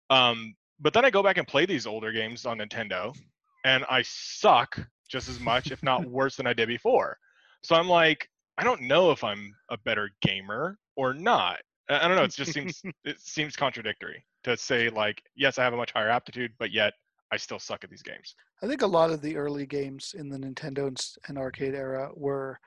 [0.09, 3.17] Um, but then I go back and play these older games on Nintendo,
[3.65, 7.19] and I suck just as much, if not worse, than I did before.
[7.63, 11.61] So I'm like, I don't know if I'm a better gamer or not.
[11.89, 12.25] I don't know.
[12.25, 16.09] It just seems it seems contradictory to say like, yes, I have a much higher
[16.09, 16.95] aptitude, but yet
[17.33, 18.35] I still suck at these games.
[18.63, 20.95] I think a lot of the early games in the Nintendo
[21.29, 22.59] and arcade era were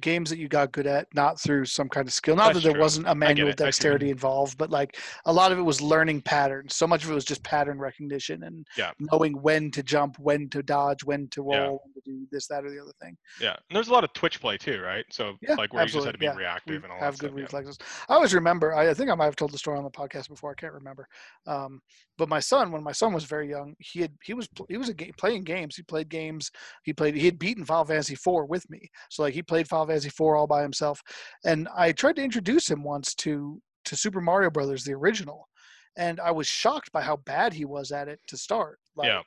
[0.00, 2.34] games that you got good at, not through some kind of skill.
[2.36, 2.80] Not That's that there true.
[2.80, 3.52] wasn't a manual it.
[3.52, 6.74] I see what you dexterity involved, but like a lot of it was learning patterns.
[6.76, 8.92] So much of it was just pattern recognition and Yeah.
[8.98, 11.68] knowing when to jump, when to dodge, when to roll, Yeah.
[11.70, 13.16] when to do this, that, or the other thing.
[13.40, 15.04] Yeah, and there's a lot of Twitch play too, right?
[15.10, 17.16] So Yeah, like where you just had to be absolutely, reactive We and all have
[17.18, 17.40] that good stuff.
[17.40, 17.78] reflexes.
[18.08, 18.74] I always remember.
[18.74, 20.50] I, I think I might have told the story on the podcast before.
[20.50, 21.06] I can't remember.
[21.46, 21.80] Um,
[22.18, 24.88] but my son, when my son was very young, he had he was he was
[24.88, 25.76] a ga- playing games.
[25.76, 26.50] He played games.
[26.84, 27.14] He played.
[27.14, 28.88] He had beaten Final Fantasy IV with me.
[29.10, 31.00] So like he played Final Fantasy IV all by himself.
[31.44, 35.48] And I tried to introduce him once to to Super Mario Brothers, the original,
[35.96, 38.78] and I was shocked by how bad he was at it to start.
[38.96, 39.22] Like, Yeah.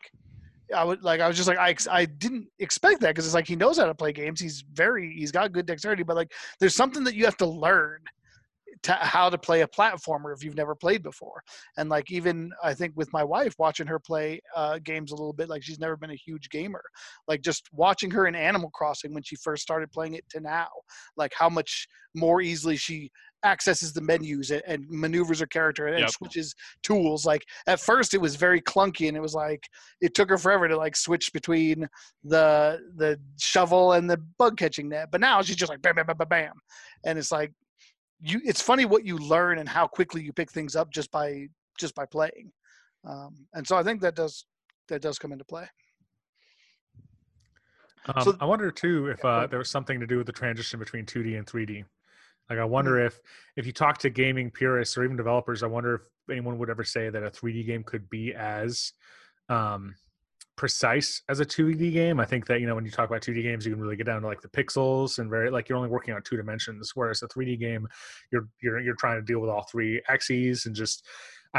[0.75, 3.47] I would like I was just like I I didn't expect that because it's like
[3.47, 4.39] he knows how to play games.
[4.39, 7.99] He's very he's got good dexterity, but like there's something that you have to learn
[8.87, 11.41] how to play a platformer if you've never played before.
[11.77, 15.33] And like even I think with my wife watching her play uh, games a little
[15.33, 16.83] bit, like she's never been a huge gamer.
[17.27, 20.67] Like just watching her in Animal Crossing when she first started playing it to now,
[21.17, 23.11] like how much more easily she
[23.43, 26.09] accesses the menus and, and maneuvers her character and Yep.
[26.09, 27.25] switches tools.
[27.25, 29.63] Like at first it was very clunky and it was like
[30.01, 31.87] it took her forever to like switch between
[32.23, 35.09] the the shovel and the bug catching net.
[35.11, 36.53] But now she's just like bam bam bam bam bam.
[37.05, 37.51] And it's like
[38.21, 41.47] you it's funny what you learn and how quickly you pick things up just by
[41.77, 42.51] just by playing.
[43.03, 44.45] Um, and so I think that does
[44.87, 45.67] that does come into play.
[48.07, 50.79] Um, So- I wonder too if uh, there was something to do with the transition
[50.79, 51.83] between 2D and 3D.
[52.49, 53.19] Like, I wonder if
[53.55, 56.83] if you talk to gaming purists or even developers, I wonder if anyone would ever
[56.83, 58.93] say that a 3D game could be as
[59.49, 59.95] um,
[60.55, 62.19] precise as a 2D game.
[62.19, 64.05] I think that you know when you talk about 2D games, you can really get
[64.05, 66.91] down to like the pixels and very like you're only working on two dimensions.
[66.95, 67.87] Whereas a 3D game,
[68.31, 71.05] you're you're you're trying to deal with all three axes and just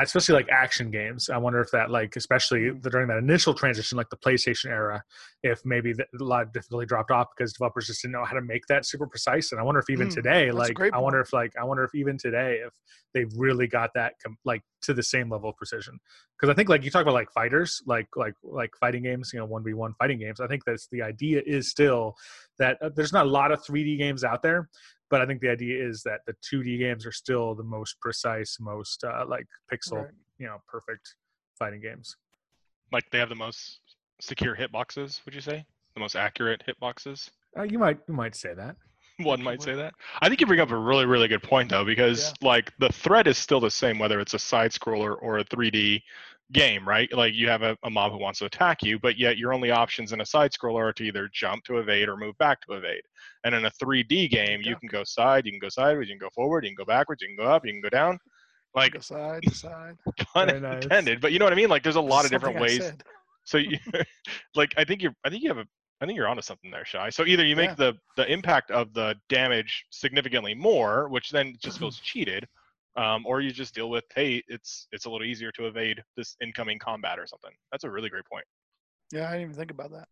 [0.03, 1.31] especially like action games.
[1.31, 5.03] I wonder if that like especially the, during that initial transition, like the PlayStation era,
[5.43, 8.35] if maybe the, a lot of difficulty dropped off because developers just didn't know how
[8.35, 9.53] to make that super precise.
[9.53, 11.95] And I wonder if even Mm, today, like I wonder if like I wonder if
[11.95, 12.73] even today if
[13.15, 15.99] they've really got that com- like to the same level of precision.
[16.39, 19.39] Because I think like you talk about like fighters, like like like fighting games, you
[19.39, 20.41] know, one v one fighting games.
[20.41, 22.15] I think that's the idea is still
[22.59, 24.69] that uh, there's not a lot of 3D games out there,
[25.11, 28.59] but I think the idea is that the 2D games are still the most precise,
[28.61, 30.11] most uh, like pixel, Right.
[30.39, 31.15] you know, perfect
[31.59, 32.17] fighting games.
[32.93, 33.81] Like they have the most
[34.21, 35.25] secure hitboxes.
[35.25, 35.65] Would you say
[35.95, 37.31] the most accurate hitboxes?
[37.59, 38.77] Uh, you might you might say that.
[39.23, 39.95] One might say that.
[40.21, 43.27] I think you bring up a really, really good point though, because like the threat
[43.27, 46.03] is still the same whether it's a side scroller or a 3D
[46.53, 47.13] game, right?
[47.13, 49.71] Like you have a, a mob who wants to attack you, but yet your only
[49.71, 52.75] options in a side scroller are to either jump to evade or move back to
[52.75, 53.03] evade.
[53.45, 56.21] And in a 3D game, you can go side, you can go sideways, you can
[56.27, 58.19] go forward, you can go backwards, you can go up, you can go down.
[58.75, 59.97] Like Go side to side.
[60.35, 61.21] pun Very nice.
[61.21, 61.69] but you know what I mean?
[61.71, 62.93] Like there's a lot of different ways
[63.45, 63.79] so you,
[64.55, 65.67] like, I think you're, I think you have a,
[66.01, 67.09] I think you're onto something there, Shy.
[67.09, 67.75] So either you make Yeah.
[67.77, 71.85] the the impact of the damage significantly more, which then just Mm-hmm.
[71.85, 72.47] feels cheated,
[72.97, 76.37] um, or you just deal with, hey, it's it's a little easier to evade this
[76.43, 77.53] incoming combat or something.
[77.71, 78.45] That's a really great point.
[79.13, 80.09] Yeah, I didn't even think about that.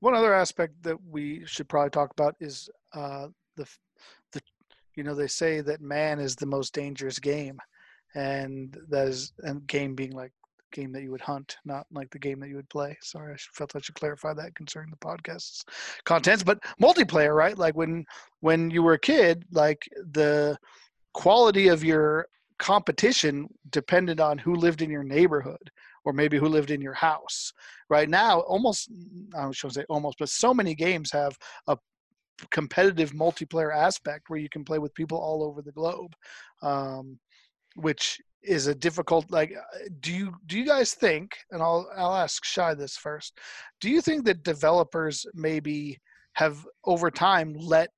[0.00, 3.66] One other aspect that we should probably talk about is uh, the
[4.32, 4.40] the
[4.96, 7.58] you know they say that man is the most dangerous game,
[8.14, 10.32] and that is and game being like
[10.72, 12.98] game that you would hunt, not like the game that you would play.
[13.00, 15.64] Sorry, I felt I should clarify that concerning the podcast's
[16.04, 16.42] contents.
[16.42, 17.56] But multiplayer, right?
[17.56, 18.04] Like when
[18.40, 20.58] when you were a kid, like the
[21.14, 22.26] quality of your
[22.58, 25.70] competition depended on who lived in your neighborhood
[26.04, 27.52] or maybe who lived in your house.
[27.88, 28.90] Right now, almost
[29.36, 31.78] I shouldn't say almost, but so many games have a
[32.50, 36.14] competitive multiplayer aspect where you can play with people all over the globe,
[36.62, 37.18] um,
[37.76, 39.54] which is a difficult like
[40.00, 43.38] do you do you guys think and i'll i'll ask shy this first
[43.80, 45.98] do you think that developers maybe
[46.34, 47.88] have over time let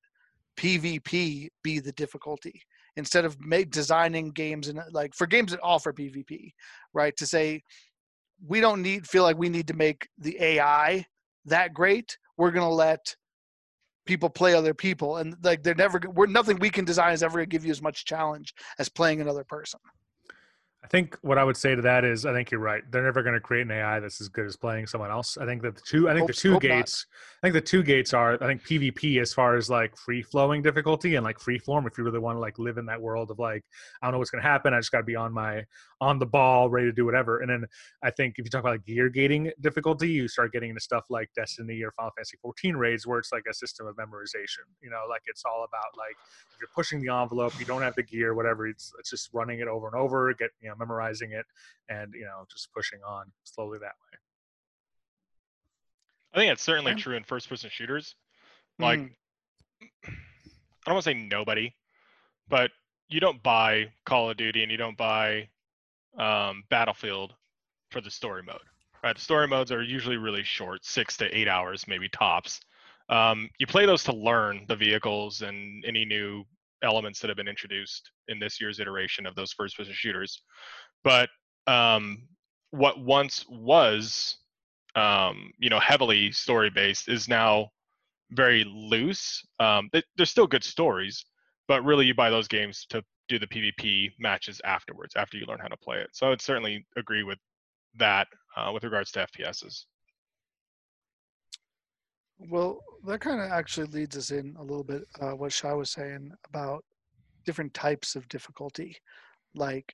[0.57, 2.61] pvp be the difficulty
[2.97, 6.51] instead of make, designing games and like for games that offer pvp
[6.93, 7.15] right?
[7.17, 7.61] To say
[8.45, 11.05] we don't need feel like we need to make the ai
[11.45, 12.17] that great.
[12.37, 13.15] We're to let
[14.05, 15.17] people play other people.
[15.17, 17.81] And like they're never we're nothing we can design is ever to give you as
[17.81, 19.79] much challenge as playing another person
[20.87, 22.81] I think what I would say to that is, I think you're right.
[22.89, 25.37] They're never going to create an AI that's as good as playing someone else.
[25.37, 26.69] I think that the two, I think Hope- the two hope not.
[26.69, 27.05] gates,
[27.43, 30.61] I think the two gates are, I think PvP as far as like free flowing
[30.61, 31.87] difficulty and like free form.
[31.87, 33.65] If you really want to like live in that world of like,
[34.01, 34.73] I don't know what's going to happen.
[34.73, 35.65] I just got to be on my
[35.99, 37.39] on the ball, ready to do whatever.
[37.39, 37.65] And then
[38.03, 41.05] I think if you talk about like gear gating difficulty, you start getting into stuff
[41.09, 44.65] like Destiny or Final Fantasy 14 raids, where it's like a system of memorization.
[44.81, 46.15] You know, like it's all about like
[46.53, 48.67] if you're pushing the envelope, you don't have the gear, whatever.
[48.67, 51.45] It's it's just running it over and over, get you know memorizing it,
[51.89, 54.17] and you know just pushing on slowly that way.
[56.33, 56.97] I think that's certainly Yeah.
[56.97, 58.15] true in first-person shooters.
[58.77, 59.15] Like, Mm,
[59.83, 60.09] I
[60.85, 61.75] don't want to say nobody,
[62.47, 62.71] but
[63.09, 65.49] you don't buy Call of Duty and you don't buy
[66.17, 67.33] um, Battlefield
[67.91, 68.61] for the story mode,
[69.03, 69.15] right?
[69.15, 72.59] The story modes are usually really short, six to eight hours, maybe tops.
[73.09, 76.43] Um, you play those to learn the vehicles and any new
[76.83, 80.41] elements that have been introduced in this year's iteration of those first-person shooters.
[81.03, 81.29] But
[81.65, 82.27] um,
[82.71, 84.37] what once was,
[84.95, 87.69] um, you know, heavily story-based is now
[88.31, 89.45] very loose.
[89.59, 91.25] Um, they, they're still good stories,
[91.67, 95.59] but really you buy those games to do the PvP matches afterwards, after you learn
[95.59, 96.09] how to play it.
[96.13, 97.39] So I would certainly agree with
[97.99, 99.85] that uh, with regards to FPSs.
[102.39, 105.89] Well, that kind of actually leads us in a little bit uh, what Shai was
[105.89, 106.83] saying about
[107.45, 108.95] different types of difficulty.
[109.55, 109.93] Like,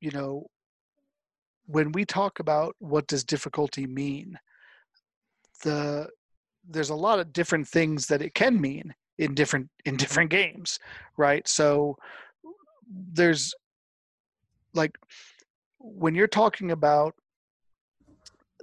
[0.00, 0.46] you know,
[1.66, 4.38] when we talk about what does difficulty mean,
[5.62, 6.08] the
[6.66, 9.98] there's a lot of different things that it can mean in different in mm-hmm.
[9.98, 10.78] different games,
[11.16, 11.46] right?
[11.46, 11.96] So
[13.12, 13.54] there's
[14.74, 14.96] like
[15.78, 17.14] when you're talking about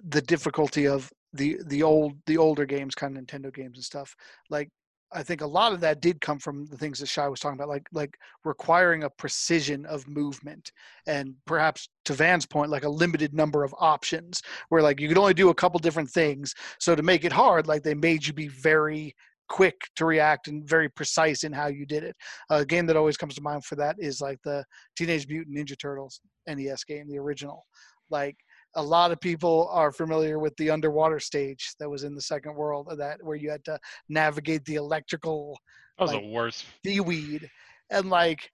[0.03, 4.15] the difficulty of the the old the older games kind of nintendo games and stuff
[4.49, 4.69] like
[5.13, 7.57] i think a lot of that did come from the things that shy was talking
[7.57, 10.71] about like like requiring a precision of movement
[11.07, 15.17] and perhaps to van's point like a limited number of options where like you could
[15.17, 18.33] only do a couple different things so to make it hard like they made you
[18.33, 19.15] be very
[19.51, 22.15] quick to react and very precise in how you did it.
[22.49, 24.63] Uh, a game that always comes to mind for that is like the
[24.95, 27.65] teenage mutant ninja turtles nes game the original.
[28.09, 28.37] Like
[28.75, 32.55] a lot of people are familiar with the underwater stage that was in the second
[32.55, 35.57] world of that where you had to navigate the electrical
[35.97, 36.65] That was Like- the worst.
[36.85, 37.49] seaweed.
[37.89, 38.49] And like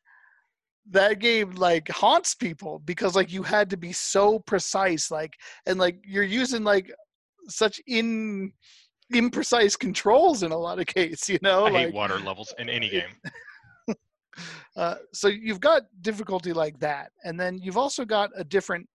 [0.90, 5.34] that game like haunts people because like you had to be so precise like
[5.68, 6.92] and like you're using like
[7.50, 8.52] such in
[9.14, 12.70] imprecise controls in a lot of cases you know I like hate water levels in
[12.70, 13.10] any game.
[14.76, 18.88] uh, so you've got difficulty like that and then you've also got a different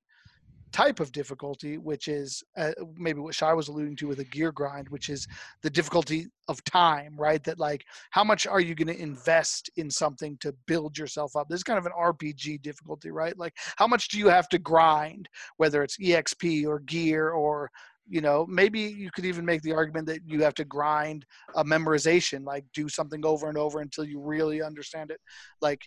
[0.72, 4.50] type of difficulty which is uh, maybe what shai was alluding to with a gear
[4.50, 5.28] grind which is
[5.62, 7.44] the difficulty of time right?
[7.44, 11.48] That like how much are you going to invest in something to build yourself up?
[11.48, 13.38] This is kind of an rpg difficulty right?
[13.38, 17.70] Like how much do you have to grind whether it's exp or gear or
[18.08, 21.64] you know maybe you could even make the argument that you have to grind a
[21.64, 25.20] memorization like do something over and over until you really understand it.
[25.60, 25.80] Like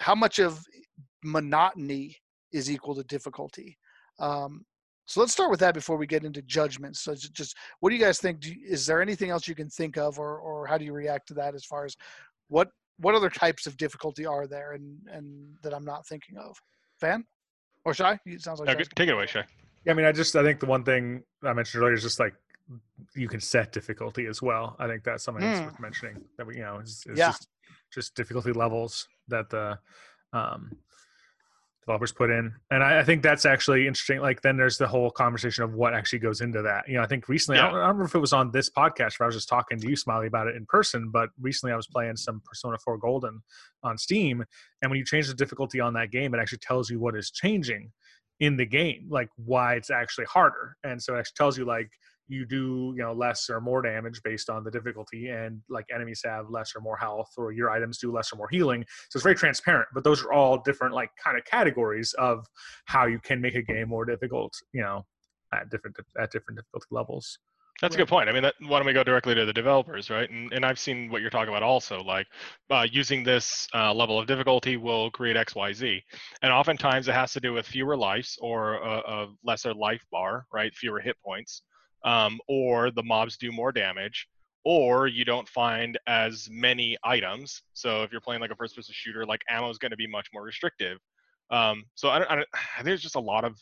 [0.00, 0.64] how much of
[1.22, 2.16] monotony
[2.52, 3.76] is equal to difficulty?
[4.18, 4.64] Um,
[5.06, 7.00] so let's start with that before we get into judgments.
[7.00, 8.40] So just what do you guys think?
[8.40, 10.92] Do you, is there anything else you can think of or, or how do you
[10.92, 11.96] react to that as far as
[12.48, 16.56] what what other types of difficulty are there and and that i'm not thinking of?
[17.00, 17.24] Van?
[17.84, 19.42] Or shy it sounds like take it away, Shay.
[19.84, 22.20] Yeah, I mean, I just I think the one thing I mentioned earlier is just
[22.20, 22.34] like
[23.14, 24.76] you can set difficulty as well.
[24.78, 25.66] I think that's something that's Mm.
[25.66, 27.28] worth mentioning that we you know is, is Yeah.
[27.28, 27.48] just
[27.92, 29.78] just difficulty levels that the
[30.32, 30.76] um
[31.80, 35.10] developers put in and I, I, think that's actually interesting like then there's the whole
[35.10, 37.68] conversation of what actually goes into that you know i think recently yeah.
[37.68, 39.48] I, don't, I, don't, remember if it was on this podcast where i was just
[39.48, 42.76] talking to you smiley about it in person but recently i was playing some persona
[42.78, 43.42] 4 golden
[43.82, 44.44] on steam
[44.82, 47.30] and when you change the difficulty on that game it actually tells you what is
[47.30, 47.90] changing
[48.40, 50.76] in the game like why it's actually harder.
[50.84, 51.90] And so it actually tells you like
[52.28, 56.22] you do you know less or more damage based on the difficulty and like enemies
[56.24, 58.84] have less or more health or your items do less or more healing.
[59.10, 62.46] So it's very transparent but those are all different like kind of categories of
[62.86, 65.04] how you can make a game more difficult you know
[65.52, 67.38] at different at different difficulty levels
[67.80, 68.00] that's right.
[68.00, 68.28] a good point.
[68.28, 70.28] I mean, that, why don't we go directly to the developers, right?
[70.30, 72.26] And, and I've seen what you're talking about also, like
[72.70, 76.02] uh, using this uh, level of difficulty will create X, Y, Z.
[76.42, 80.46] And oftentimes it has to do with fewer lives or a, a lesser life bar,
[80.52, 80.74] right?
[80.74, 81.62] Fewer hit points
[82.04, 84.26] um, or the mobs do more damage,
[84.64, 87.62] or you don't find as many items.
[87.72, 90.28] So if you're playing like a first-person shooter, like ammo is going to be much
[90.32, 90.98] more restrictive.
[91.50, 93.58] Um, so I, don't, I, don't, I think there's just a lot of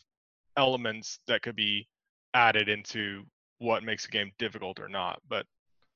[0.57, 1.87] elements that could be
[2.33, 3.23] added into
[3.59, 5.21] what makes a game difficult or not.
[5.29, 5.45] But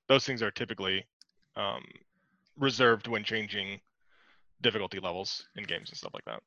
[0.08, 1.06] those things are typically
[1.56, 1.84] um,
[2.58, 3.80] reserved when changing
[4.62, 6.42] difficulty levels in games and stuff like that.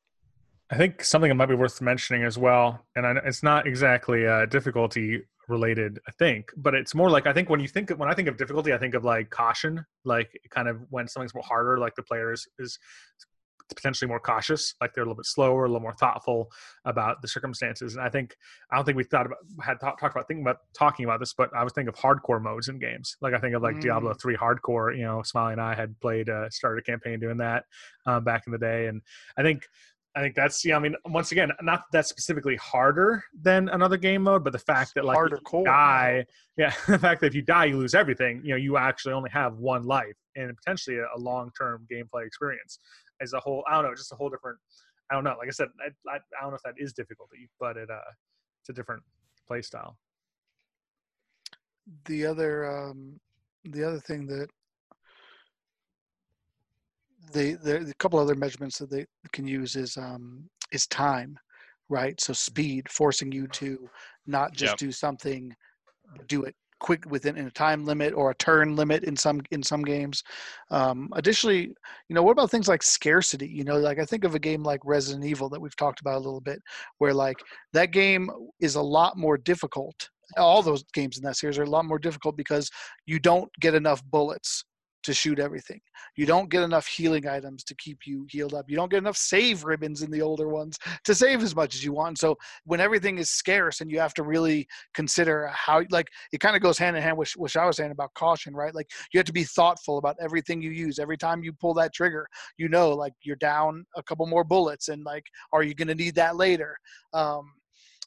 [0.71, 4.25] I think something that might be worth mentioning as well, and I, it's not exactly
[4.25, 7.99] a difficulty related i think but it's more like i think when you think of,
[7.99, 11.35] when i think of difficulty i think of like caution like kind of when something's
[11.35, 12.79] more harder like the player is, is
[13.75, 16.49] potentially more cautious like they're a little bit slower a little more thoughtful
[16.85, 18.37] about the circumstances and i think
[18.71, 21.51] i don't think we thought about had talked about thinking about talking about this but
[21.55, 23.83] i was thinking of hardcore modes in games like i think of like mm.
[23.83, 27.37] diablo 3 hardcore you know smiley and i had played uh started a campaign doing
[27.37, 27.65] that
[28.07, 29.03] um, back in the day and
[29.37, 29.67] i think
[30.17, 30.77] I think that's yeah.
[30.77, 34.95] I mean, once again, not that specifically harder than another game mode, but the fact
[34.95, 35.65] that like harder core.
[35.65, 36.25] die,
[36.57, 38.41] yeah, the fact that if you die, you lose everything.
[38.43, 42.79] You know, you actually only have one life and potentially a, a long-term gameplay experience
[43.21, 43.65] as a whole.
[43.69, 44.59] I don't know, just a whole different.
[45.11, 45.37] I don't know.
[45.39, 47.99] Like I said, I, I, I don't know if that is difficulty, but it uh,
[48.61, 49.03] it's a different
[49.47, 49.97] play style.
[52.07, 53.21] The other, um,
[53.65, 54.49] the other thing that
[57.33, 61.39] the, the a couple other measurements that they can use is um, is time,
[61.89, 62.21] right?
[62.21, 63.89] So speed, forcing you to
[64.27, 64.79] not just yep.
[64.79, 65.55] do something,
[66.27, 69.63] do it quick within in a time limit or a turn limit in some in
[69.63, 70.23] some games.
[70.71, 71.75] Um, additionally,
[72.09, 73.49] you know, what about things like scarcity?
[73.49, 76.17] You know, like I think of a game like Resident Evil that we've talked about
[76.17, 76.61] a little bit,
[76.99, 77.39] where like
[77.73, 80.11] that game is a lot more difficult.
[80.37, 82.71] All those games in that series are a lot more difficult because
[83.07, 84.65] you don't get enough bullets
[85.07, 85.81] to shoot everything.
[86.17, 88.67] You don't get enough healing items to keep you healed up.
[88.69, 91.85] You don't get enough save ribbons in the older ones to save as much as
[91.85, 92.19] you want.
[92.19, 96.55] So when everything is scarce and you have to really consider how, like, it kind
[96.55, 98.75] of goes hand in hand with what I was saying about caution, right?
[98.75, 100.99] Like, you have to be thoughtful about everything you use.
[100.99, 102.27] Every time you pull that trigger,
[102.59, 105.95] you know, like, you're down a couple more bullets, and like, are you going to
[105.95, 106.77] need that later?
[107.15, 107.53] Um,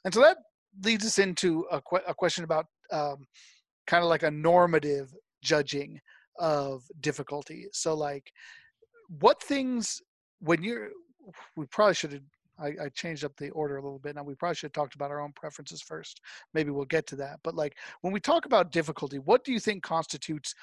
[0.05, 0.37] and so that
[0.83, 3.25] leads us into a, que- a question about um,
[3.87, 5.99] kind of like a normative judging
[6.39, 7.67] of difficulty.
[7.71, 8.31] So like
[9.19, 10.01] what things
[10.39, 10.89] when you're
[11.55, 12.21] we probably should have
[12.61, 14.15] I, I, changed up the order a little bit.
[14.15, 16.19] Now we probably should have talked about our own preferences first.
[16.53, 17.39] Maybe we'll get to that.
[17.41, 20.53] But like when we talk about difficulty, what do you think constitutes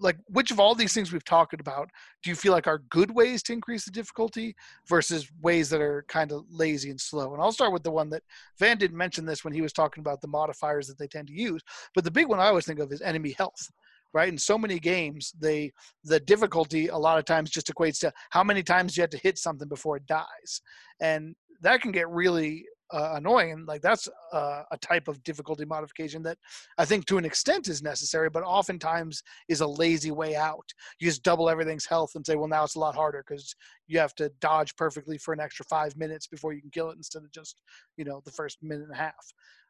[0.00, 1.90] like which of all these things we've talked about
[2.22, 4.54] do you feel like are good ways to increase the difficulty
[4.88, 8.10] versus ways that are kind of lazy and slow and i'll start with the one
[8.10, 8.22] that
[8.58, 11.34] van didn't mention this when he was talking about the modifiers that they tend to
[11.34, 11.62] use
[11.94, 13.70] but the big one i always think of is enemy health
[14.18, 14.28] right?
[14.28, 15.70] In so many games, they
[16.02, 19.18] the difficulty a lot of times just equates to how many times you have to
[19.18, 20.60] hit something before it dies,
[21.00, 23.64] and that can get really uh, annoying.
[23.64, 26.36] Like that's a type of difficulty modification that
[26.78, 30.68] I think to an extent is necessary, but oftentimes is a lazy way out.
[30.98, 33.54] You just double everything's health and say, well, now it's a lot harder because
[33.86, 36.96] you have to dodge perfectly for an extra five minutes before you can kill it
[36.96, 37.62] instead of just
[37.96, 39.26] you know the first minute and a half.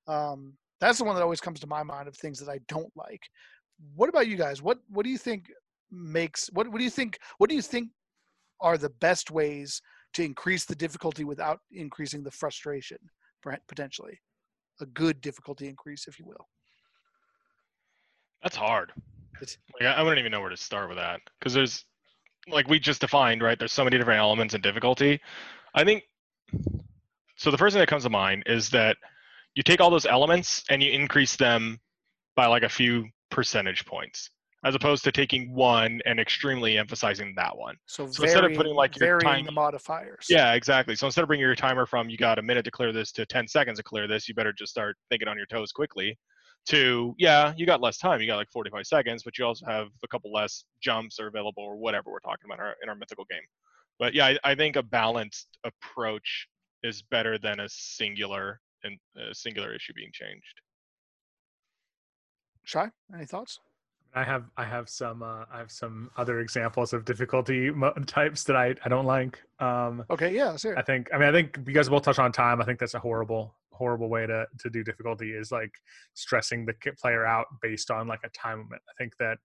[0.07, 2.93] Um, that's the one that always comes to my mind of things that I don't
[2.97, 3.23] like
[3.95, 4.63] what about you guys?
[4.63, 5.51] What what do you think
[5.91, 7.91] makes what what do you think what do you think
[8.61, 9.81] are the best ways
[10.15, 12.99] to increase the difficulty without increasing the frustration
[13.69, 14.19] potentially?
[14.81, 16.47] A good difficulty increase, if you will.
[18.43, 18.93] That's hard.
[19.41, 21.85] Like, I wouldn't even know where to start with that because there's
[22.49, 23.59] like we just defined right.
[23.59, 25.21] There's so many different elements in difficulty.
[25.75, 26.05] I think
[27.37, 27.51] so.
[27.51, 28.97] The first thing that comes to mind is that
[29.55, 31.79] you take all those elements and you increase them
[32.37, 34.31] by like a few percentage points
[34.65, 37.77] as opposed to taking one and extremely emphasizing that one.
[37.87, 40.27] So, so varying, instead of putting like your time the modifiers.
[40.29, 40.97] Yeah, exactly.
[40.97, 43.27] So instead of bringing your timer from you got a minute to clear this to
[43.27, 46.19] 10 seconds to clear this, you better just start thinking on your toes quickly.
[46.71, 48.21] To yeah, you got less time.
[48.21, 51.63] You got like 45 seconds, but you also have a couple less jumps are available
[51.63, 53.41] or whatever we're talking about in our, in our mythical game.
[53.99, 56.49] But yeah, I, I think a balanced approach
[56.83, 60.61] is better than a singular and a singular issue being changed.
[62.69, 63.61] Shy, any thoughts?
[64.15, 68.45] I have I have some uh, I have some other examples of difficulty mo- types
[68.45, 69.39] that I, I don't like.
[69.59, 70.75] Um, Okay, yeah, it.
[70.77, 72.61] I think I mean I think you guys both touch on time.
[72.61, 75.73] I think that's a horrible horrible way to to do difficulty is like
[76.13, 78.83] stressing the player out based on like a time limit.
[78.87, 79.39] I think that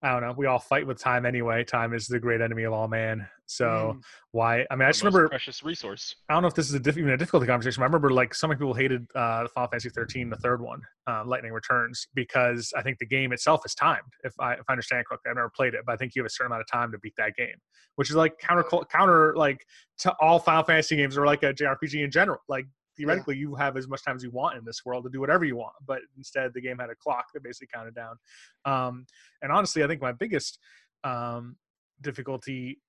[0.00, 0.32] I don't know.
[0.36, 1.64] We all fight with time anyway.
[1.64, 3.28] Time is the great enemy of all man.
[3.46, 4.02] So Mm.
[4.30, 4.64] why?
[4.70, 6.14] I mean, I just remember precious resource.
[6.28, 7.82] I don't know if this is a diff- even a difficulty conversation.
[7.82, 11.24] I remember like so many people hated uh, Final Fantasy 13, the third one, uh,
[11.26, 14.12] Lightning Returns, because I think the game itself is timed.
[14.22, 16.26] If I if I understand correctly, I've never played it, but I think you have
[16.26, 17.56] a certain amount of time to beat that game,
[17.96, 19.64] which is like counter counter like
[19.98, 22.38] to all Final Fantasy games or like a JRPG in general.
[22.48, 22.66] Like
[22.98, 25.44] theoretically, you have as much time as you want in this world to do whatever
[25.44, 28.16] you want, but instead the game had a clock that basically counted down.
[28.64, 29.06] Um,
[29.40, 30.58] and honestly, I think my biggest
[31.04, 31.56] um,
[32.02, 32.80] difficulty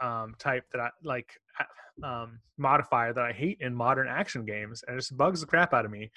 [0.00, 1.30] um, type that I like
[2.02, 5.74] um, modifier that I hate in modern action games, and it just bugs the crap
[5.74, 6.10] out of me,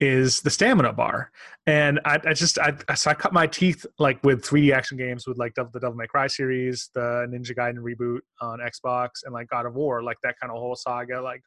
[0.00, 1.30] is the stamina bar.
[1.66, 5.26] And I, I just I so I cut my teeth like with 3D action games
[5.26, 9.48] with like the Devil May Cry series, the Ninja Gaiden reboot on Xbox, and like
[9.48, 11.20] God of War, like that kind of whole saga.
[11.20, 11.42] Like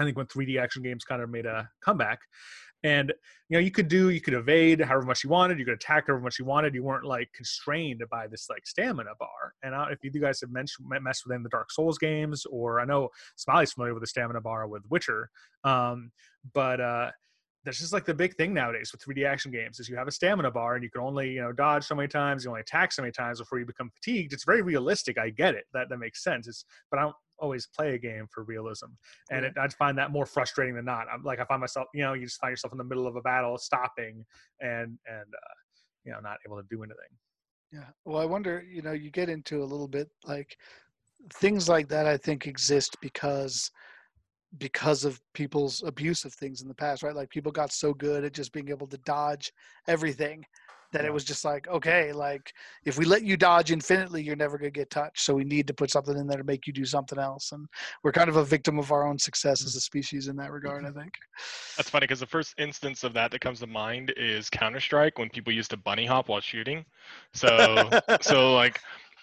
[0.00, 2.20] I think when 3D action games kind of made a comeback.
[2.82, 3.12] And
[3.50, 6.06] you know, you could do, you could evade however much you wanted, you could attack
[6.06, 6.74] however much you wanted.
[6.74, 9.52] You weren't like constrained by this like stamina bar.
[9.62, 12.46] And I, if you guys have mentioned messed with any of the Dark Souls games,
[12.46, 15.28] or I know Smiley's familiar with the stamina bar with Witcher,
[15.64, 16.10] um,
[16.54, 17.10] but uh,
[17.64, 20.12] that's just like the big thing nowadays with 3D action games is you have a
[20.12, 22.92] stamina bar and you can only you know dodge so many times, you only attack
[22.92, 24.32] so many times before you become fatigued.
[24.32, 25.18] It's very realistic.
[25.18, 25.64] I get it.
[25.74, 26.48] That that makes sense.
[26.48, 28.86] It's but I don't always play a game for realism,
[29.30, 31.06] and it, I'd find that more frustrating than not.
[31.12, 33.16] I'm like I find myself, you know, you just find yourself in the middle of
[33.16, 34.24] a battle, stopping
[34.60, 35.54] and and uh,
[36.04, 37.10] you know not able to do anything.
[37.72, 37.86] Yeah.
[38.04, 40.56] Well, I wonder, you know, you get into a little bit like
[41.34, 43.70] things like that I think exist because
[44.58, 47.14] because of people's abuse of things in the past, right?
[47.14, 49.52] Like people got so good at just being able to dodge
[49.86, 50.44] everything
[50.92, 51.08] that Yeah.
[51.08, 52.52] it was just like, okay, like
[52.84, 55.20] if we let you dodge infinitely, you're never going to get touched.
[55.20, 57.52] So we need to put something in there to make you do something else.
[57.52, 57.66] And
[58.02, 60.84] we're kind of a victim of our own success as a species in that regard,
[60.84, 61.00] I mm-hmm.
[61.00, 61.14] think.
[61.76, 65.18] That's funny because the first instance of that that comes to mind is Counter Strike
[65.18, 66.84] when people used to bunny hop while shooting.
[67.32, 67.88] So
[68.20, 68.80] so like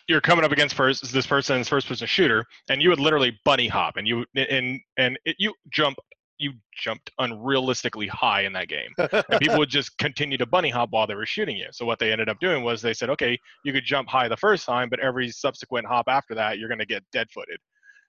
[0.07, 3.37] you're coming up against first this person, this first person shooter, and you would literally
[3.43, 5.97] bunny hop and you and and it, you jump
[6.39, 8.93] you jumped unrealistically high in that game.
[8.97, 11.67] And people would just continue to bunny hop while they were shooting you.
[11.71, 14.37] So what they ended up doing was they said, okay, you could jump high the
[14.37, 17.59] first time, but every subsequent hop after that, you're going to get dead footed.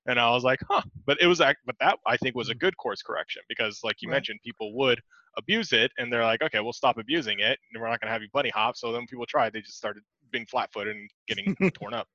[0.07, 0.83] And I was like, huh.
[1.07, 2.59] But it was, but that I think was a mm-hmm.
[2.59, 4.17] good course correction because, like you Right.
[4.17, 5.01] mentioned, people would
[5.37, 8.13] abuse it, and they're like, okay, we'll stop abusing it, and we're not going to
[8.13, 8.77] have you bunny hop.
[8.77, 12.09] So then people tried, they just started being flat footed and getting torn up.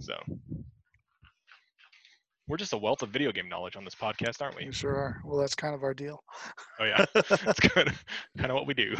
[0.00, 0.14] So
[2.52, 4.66] we're just a wealth of video game knowledge on this podcast, aren't we?
[4.66, 5.22] We sure are.
[5.24, 6.22] Well, that's kind of our deal.
[6.78, 8.04] Oh yeah, that's kind of
[8.36, 8.94] kind of what we do.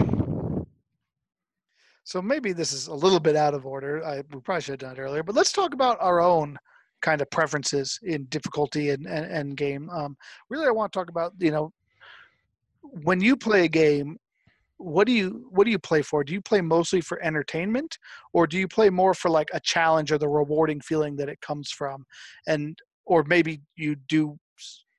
[2.04, 4.02] So maybe this is a little bit out of order.
[4.02, 6.56] I we probably should have done it earlier, but let's talk about our own
[7.02, 9.90] kind of preferences in difficulty and, and, and game.
[9.90, 10.16] Um,
[10.48, 11.74] really, I want to talk about you know
[12.80, 14.16] when you play a game,
[14.78, 16.24] what do you what do you play for?
[16.24, 17.98] Do you play mostly for entertainment,
[18.32, 21.42] or do you play more for like a challenge or the rewarding feeling that it
[21.42, 22.06] comes from?
[22.46, 24.38] And or maybe you do.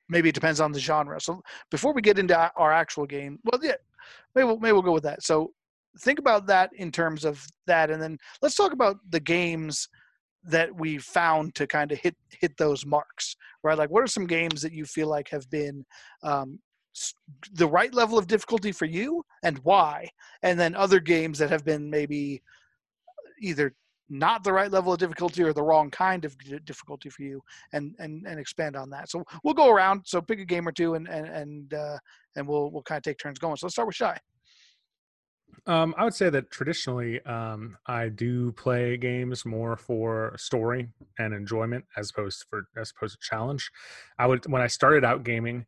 [0.08, 1.18] Maybe it depends on the genre.
[1.20, 3.76] So before we get into our actual game, well, yeah,
[4.34, 5.22] maybe we'll, maybe we'll go with that.
[5.22, 5.52] So
[6.00, 9.88] think about that in terms of that and then let's talk about the games
[10.42, 14.26] that we found to kind of hit hit those marks right like what are some
[14.26, 15.84] games that you feel like have been
[16.22, 16.58] um,
[17.52, 20.08] the right level of difficulty for you and why
[20.42, 22.42] and then other games that have been maybe
[23.40, 23.72] either
[24.08, 27.40] not the right level of difficulty or the wrong kind of difficulty for you
[27.72, 29.10] and and and expand on that.
[29.10, 31.98] So we'll go around so pick a game or two and and and uh,
[32.36, 33.56] and we'll we'll kind of take turns going.
[33.56, 34.18] So let's start with shy.
[35.66, 40.88] Um, I would say that traditionally, um, I do play games more for story
[41.18, 43.70] and enjoyment as opposed for as opposed to challenge.
[44.18, 45.66] I would when I started out gaming,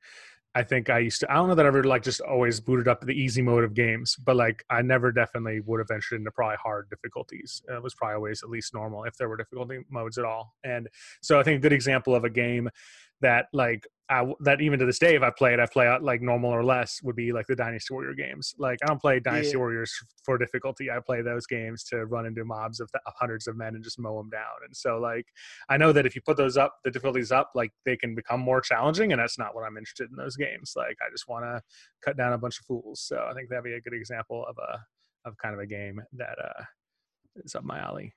[0.56, 1.30] I think I used to.
[1.30, 3.74] I don't know that I ever like just always booted up the easy mode of
[3.74, 7.60] games, but like I never definitely would have ventured into probably hard difficulties.
[7.68, 10.54] It was probably always at least normal if there were difficulty modes at all.
[10.64, 10.88] And
[11.20, 12.70] so I think a good example of a game
[13.20, 16.00] that like I, that even to this day, if I play it, I play out
[16.02, 18.54] like normal or less would be like the Dynasty Warrior games.
[18.56, 19.58] Like I don't play Dynasty Yeah.
[19.58, 19.92] Warriors
[20.24, 20.90] for difficulty.
[20.92, 23.82] I play those games to run into mobs of, th- of hundreds of men and
[23.82, 24.44] just mow them down.
[24.64, 25.26] And so like
[25.68, 28.38] I know that if you put those up, the difficulties up, like they can become
[28.40, 30.74] more challenging, and that's not what I'm interested in those games.
[30.76, 31.60] Like I just want to
[32.04, 33.00] cut down a bunch of fools.
[33.00, 34.78] So I think that'd be a good example of a
[35.28, 36.62] of kind of a game that uh,
[37.44, 38.12] is up my alley.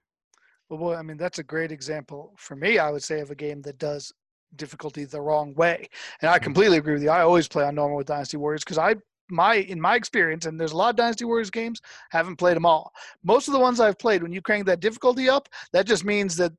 [0.69, 3.35] Well, boy, I mean, that's a great example for me, I would say, of a
[3.35, 4.13] game that does
[4.55, 5.87] difficulty the wrong way.
[6.21, 6.43] And I Mhm.
[6.43, 7.09] completely agree with you.
[7.09, 8.95] I always play on normal with Dynasty Warriors because I
[9.31, 11.79] my in my experience, and there's a lot of Dynasty Warriors games,
[12.09, 12.91] haven't played them all.
[13.23, 16.35] Most of the ones I've played, when you crank that difficulty up, that just means
[16.37, 16.51] that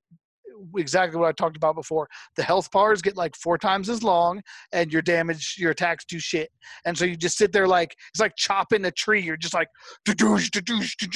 [0.76, 2.08] exactly what I talked about before.
[2.36, 6.18] The health bars get like four times as long, and your damage, your attacks do
[6.20, 6.50] shit.
[6.84, 9.20] And so you just sit there like it's like chopping a tree.
[9.20, 9.68] You're just like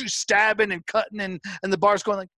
[0.06, 2.30] stabbing and cutting, and and the bars going like.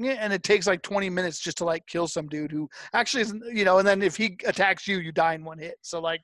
[0.00, 3.42] And it takes like 20 minutes just to like kill some dude who actually isn't,
[3.54, 5.76] you know, and then if he attacks you, you die in one hit.
[5.82, 6.22] So like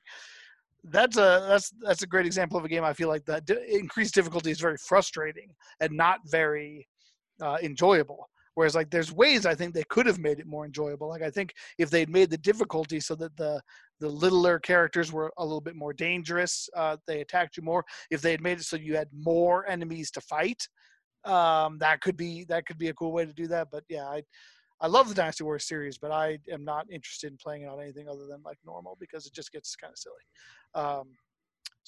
[0.83, 4.15] that's a that's that's a great example of a game I feel like that increased
[4.15, 5.49] difficulty is very frustrating
[5.81, 6.87] and not very
[7.41, 8.29] uh, enjoyable.
[8.55, 11.07] Whereas like there's ways I think they could have made it more enjoyable.
[11.07, 13.61] Like I think if they'd made the difficulty so that the
[13.99, 17.85] the littler characters were a little bit more dangerous, uh, they attacked you more.
[18.09, 20.67] If they had made it so you had more enemies to fight,
[21.25, 23.69] um, that could be that could be a cool way to do that.
[23.71, 24.23] But yeah, I
[24.81, 27.81] I love the Dynasty Warriors series, but I am not interested in playing it on
[27.81, 30.15] anything other than like normal because it just gets kind of silly.
[30.75, 31.09] Um,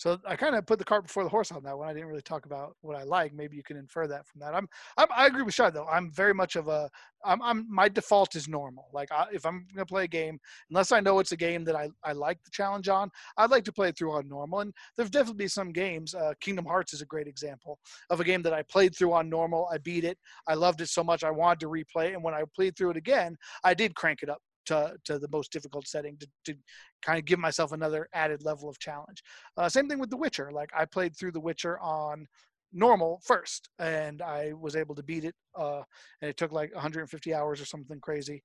[0.01, 1.87] so I kind of put the cart before the horse on that one.
[1.87, 3.35] I didn't really talk about what I like.
[3.35, 4.55] Maybe you can infer that from that.
[4.55, 5.85] I'm, I'm I agree with Shad though.
[5.85, 6.89] I'm very much of a
[7.23, 8.87] I'm, I'm my default is normal.
[8.93, 10.39] Like I, if I'm gonna play a game,
[10.71, 13.63] unless I know it's a game that I, I like the challenge on, I'd like
[13.65, 14.61] to play it through on normal.
[14.61, 16.15] And there's definitely some games.
[16.15, 17.77] Uh, Kingdom Hearts is a great example
[18.09, 19.69] of a game that I played through on normal.
[19.71, 20.17] I beat it.
[20.47, 22.13] I loved it so much I wanted to replay it.
[22.13, 25.27] And when I played through it again, I did crank it up to, to the
[25.31, 26.55] most difficult setting to, to
[27.01, 29.23] kind of give myself another added level of challenge.
[29.57, 30.51] Uh, same thing with The Witcher.
[30.51, 32.27] Like I played through The Witcher on
[32.73, 35.35] normal first, and I was able to beat it.
[35.55, 35.81] Uh,
[36.21, 38.43] and it took like 150 hours or something crazy.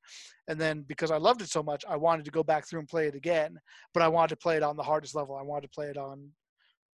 [0.49, 2.89] And then because I loved it so much, I wanted to go back through and
[2.89, 3.59] play it again.
[3.95, 5.37] But I wanted to play it on the hardest level.
[5.37, 6.31] I wanted to play it on,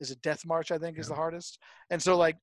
[0.00, 0.70] is it Death March?
[0.70, 1.58] I think is the hardest.
[1.90, 2.36] And so like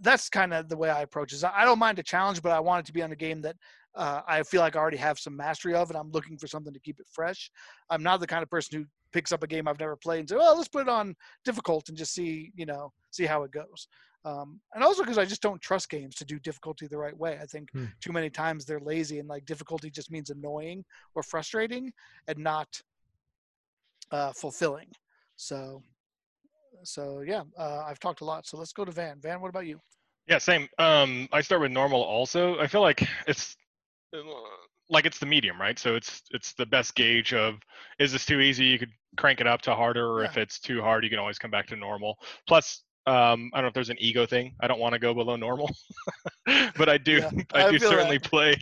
[0.00, 1.42] that's kind of the way I approach it.
[1.44, 3.56] I don't mind a challenge, but I want it to be on a game that
[3.96, 6.72] uh, I feel like I already have some mastery of, and I'm looking for something
[6.72, 7.50] to keep it fresh.
[7.90, 10.28] I'm not the kind of person who picks up a game I've never played and
[10.28, 13.50] say, "Well, let's put it on difficult and just see, you know, see how it
[13.50, 13.88] goes."
[14.24, 17.38] Um, and also because I just don't trust games to do difficulty the right way.
[17.40, 17.84] I think Hmm.
[18.00, 20.84] too many times they're lazy and like difficulty just means annoying
[21.14, 21.92] or frustrating
[22.26, 22.82] and not
[24.10, 24.88] uh, fulfilling.
[25.36, 25.82] So,
[26.82, 28.46] so yeah, uh, I've talked a lot.
[28.46, 29.20] So let's go to Van.
[29.20, 29.80] Van, what about you?
[30.26, 30.68] Yeah, same.
[30.78, 32.58] Um, I start with normal also.
[32.58, 33.56] I feel like it's
[34.88, 35.78] like it's the medium, right?
[35.78, 37.56] So it's it's the best gauge of
[37.98, 38.64] is this too easy?
[38.64, 41.38] You could crank it up to harder, or if it's too hard, you can always
[41.38, 42.18] come back to normal.
[42.46, 44.54] Plus, um, I don't know if there's an ego thing.
[44.60, 45.70] I don't want to go below normal,
[46.76, 47.18] but I do.
[47.18, 48.30] Yeah, I I do certainly that.
[48.30, 48.56] play.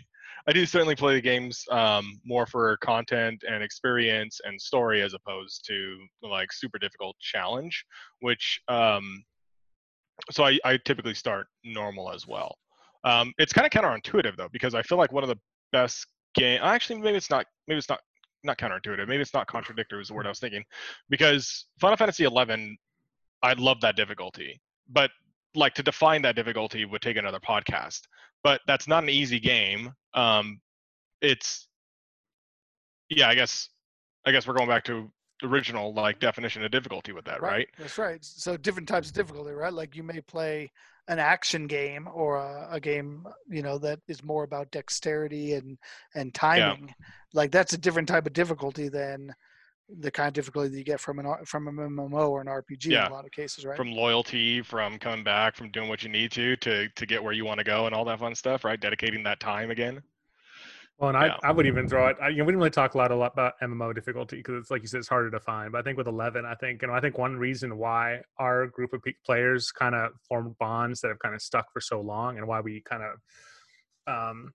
[0.46, 5.14] I do certainly play the games um, more for content and experience and story as
[5.14, 7.84] opposed to like super difficult challenge,
[8.20, 9.24] which um,
[10.30, 12.56] so I, I typically start normal as well.
[13.04, 15.38] Um, it's kind of counterintuitive though because I feel like one of the
[15.72, 16.60] best game.
[16.62, 17.46] Actually, maybe it's not.
[17.68, 18.00] Maybe it's not
[18.42, 19.08] not counterintuitive.
[19.08, 20.00] Maybe it's not contradictory.
[20.00, 20.64] is the word I was thinking,
[21.08, 22.78] because Final Fantasy XI,
[23.42, 25.10] I love that difficulty, but
[25.54, 28.02] like to define that difficulty would take another podcast.
[28.42, 29.92] But that's not an easy game.
[30.12, 30.60] Um,
[31.20, 31.68] it's
[33.08, 33.28] yeah.
[33.28, 33.70] I guess
[34.26, 35.10] I guess we're going back to
[35.42, 37.68] original like definition of difficulty with that, right?
[37.78, 38.24] That's right.
[38.24, 39.72] So different types of difficulty, right?
[39.72, 40.70] Like you may play
[41.08, 45.78] an action game or a, a game, you know, that is more about dexterity and
[46.14, 46.94] and timing.
[47.32, 49.34] Like that's a different type of difficulty than
[50.00, 52.86] the kind of difficulty that you get from an from an MMO or an RPG
[52.86, 53.06] Yeah.
[53.06, 53.76] in a lot of cases, right?
[53.76, 57.32] from loyalty, from coming back, from doing what you need to to to get where
[57.34, 58.80] you want to go, and all that fun stuff, right?
[58.80, 60.02] Dedicating that time again.
[60.98, 61.36] Well, and I, Yeah.
[61.42, 62.16] I would even throw it.
[62.22, 64.54] I, you know, we didn't really talk a lot, a lot about MMO difficulty because
[64.60, 65.72] it's like you said, it's harder to find.
[65.72, 68.68] But I think with eleven, I think you know, I think one reason why our
[68.68, 72.38] group of players kind of formed bonds that have kind of stuck for so long,
[72.38, 73.12] and why we kind of,
[74.06, 74.52] um,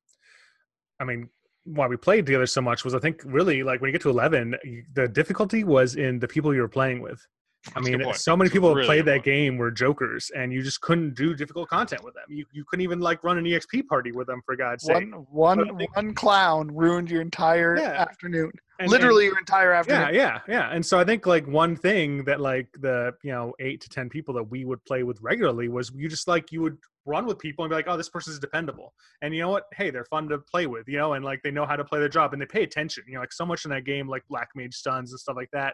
[1.00, 1.30] I mean,
[1.66, 4.10] why we played together so much was I think really like when you get to
[4.10, 7.26] eleven, you- the difficulty was in the people you were playing with.
[7.68, 9.26] I That's a mean, so many people have really played that point.
[9.26, 12.24] game were jokers, and you just couldn't do difficult content with them.
[12.30, 14.96] You you couldn't even like run an EXP party with them for God's sake.
[15.12, 17.84] one one think- one clown ruined your entire Yeah.
[18.02, 18.46] afternoon.
[18.80, 20.14] And- and- Literally your entire afternoon.
[20.14, 23.54] yeah yeah yeah and so i think like one thing that like the you know
[23.60, 26.62] eight to ten people that we would play with regularly was you just like you
[26.62, 29.66] would run with people and be like oh this person's dependable and you know what
[29.76, 32.00] hey they're fun to play with you know and like they know how to play
[32.00, 34.24] their job and they pay attention you know like so much in that game like
[34.30, 35.74] black mage stuns and stuff like that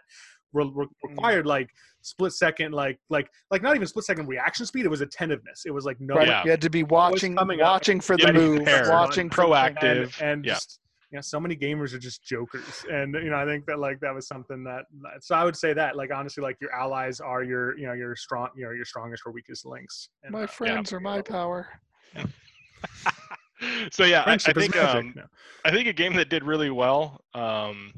[0.54, 1.70] were, were required like
[2.02, 5.72] split second like like like not even split second reaction speed it was attentiveness it
[5.72, 6.28] was like no Right.
[6.28, 6.44] Yeah.
[6.44, 7.74] You had to be watching coming up.
[7.74, 9.76] watching for the be move, watching for the thing.
[9.76, 10.22] Proactive.
[10.22, 10.54] and, and yeah.
[10.54, 10.80] just
[11.12, 14.00] you know so many gamers are just jokers and you know i think that like
[14.00, 14.86] that was something that
[15.20, 18.16] so i would say that like honestly like your allies are your you know your
[18.16, 21.68] strong you know your strongest or weakest links and, My uh, friends are my power.
[23.92, 25.24] so yeah, I, I think um, No.
[25.64, 27.94] I think a game that did really well, um,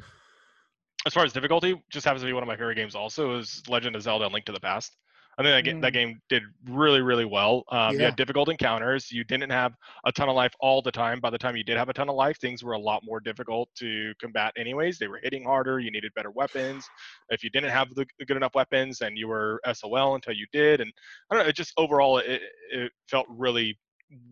[1.08, 2.95] as far as difficulty, just happens to be one of my favorite games.
[2.95, 4.95] Also, is Legend of Zelda: Link to the Past.
[5.39, 5.93] I think that, ga- that Mm.
[5.93, 7.64] game did really, really well.
[7.70, 9.12] Um, You had difficult encounters.
[9.12, 11.20] You didn't have a ton of life all the time.
[11.20, 13.20] By the time you did have a ton of life, things were a lot more
[13.20, 14.51] difficult to combat.
[14.58, 15.80] Anyways, they were hitting harder.
[15.80, 16.84] You needed better weapons.
[17.30, 20.47] If you didn't have the the good enough weapons, then you were SOL until you
[20.51, 20.82] did.
[20.82, 20.91] And
[21.30, 21.49] I don't know.
[21.49, 22.41] It just overall, it,
[22.72, 23.78] it felt really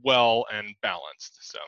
[0.03, 1.38] well and balanced.
[1.41, 1.59] So.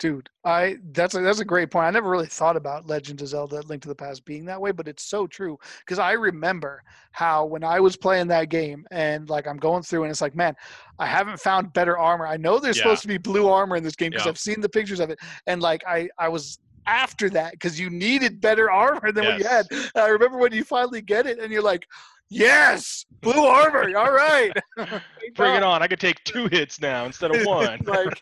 [0.00, 1.86] Dude, I that's a that's a great point.
[1.86, 4.72] I never really thought about Legend of Zelda: Link to the Past being that way,
[4.72, 6.82] but it's so true because I remember
[7.12, 10.34] how when I was playing that game and like I'm going through and it's like,
[10.34, 10.54] man,
[10.98, 12.26] I haven't found better armor.
[12.26, 12.82] I know there's Yeah.
[12.82, 14.30] supposed to be blue armor in this game because Yeah.
[14.30, 17.88] I've seen the pictures of it, and like I I was after that because you
[17.88, 19.66] needed better armor than what you had.
[19.70, 21.86] And I remember when you finally get it and you're like,
[22.28, 23.96] yes, blue armor.
[23.96, 24.52] All right,
[25.36, 25.82] Bring it on!
[25.82, 27.80] I could take two hits now instead of one.
[27.86, 28.20] like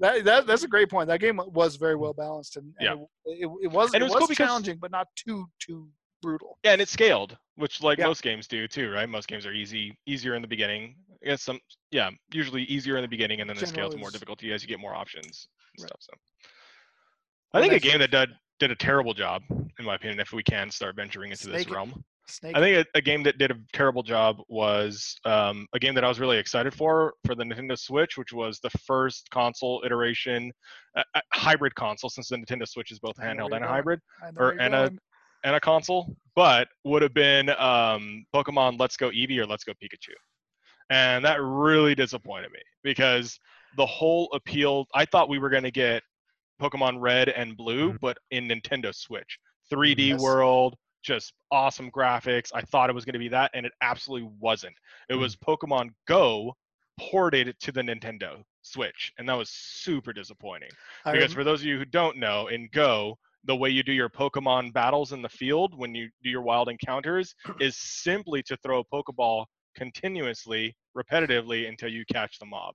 [0.00, 1.08] that, that that's a great point.
[1.08, 3.04] That game was very well balanced and, and Yeah.
[3.24, 5.88] it, it, it was And it it was was, cool challenging, but not too too
[6.22, 6.58] brutal.
[6.64, 8.06] yeah, and it scaled, which like Yeah.
[8.06, 9.08] most games do too, right?
[9.08, 10.96] Most games are easy, easier in the beginning.
[11.22, 11.58] I guess some,
[11.90, 14.68] yeah, usually easier in the beginning, and then they scale to more difficulty as you
[14.68, 15.88] get more options and Right.
[15.88, 15.98] stuff.
[16.00, 16.12] So,
[17.52, 20.32] Well, I think a game that did did a terrible job, in my opinion, if
[20.32, 21.72] we can start venturing into Snake this it.
[21.72, 22.04] realm.
[22.26, 22.56] Snake.
[22.56, 26.04] I think a, a game that did a terrible job was um, a game that
[26.04, 30.50] I was really excited for for the Nintendo Switch, which was the first console iteration,
[30.96, 34.00] uh, uh, hybrid console, since the Nintendo Switch is both handheld and a hybrid
[34.36, 34.90] or- and a-
[35.44, 39.72] and a console, but would have been um, Pokemon Let's Go Eevee or Let's Go
[39.72, 40.14] Pikachu.
[40.90, 43.38] And that really disappointed me because
[43.76, 46.02] the whole appeal, I thought we were going to get
[46.62, 48.00] Pokemon Red and Blue, Mhm.
[48.00, 49.38] but in Nintendo Switch.
[49.70, 50.20] 3D Yes.
[50.20, 52.50] world, just awesome graphics.
[52.54, 54.74] I thought it was going to be that, and it absolutely wasn't.
[55.08, 55.20] It Mhm.
[55.20, 56.56] was Pokemon Go
[56.98, 60.70] ported to the Nintendo Switch, and that was super disappointing
[61.04, 63.82] I because rem- for those of you who don't know, in Go, the way you
[63.82, 68.42] do your Pokemon battles in the field when you do your wild encounters is simply
[68.44, 69.44] to throw a Pokeball
[69.76, 72.74] continuously, repetitively until you catch the mob.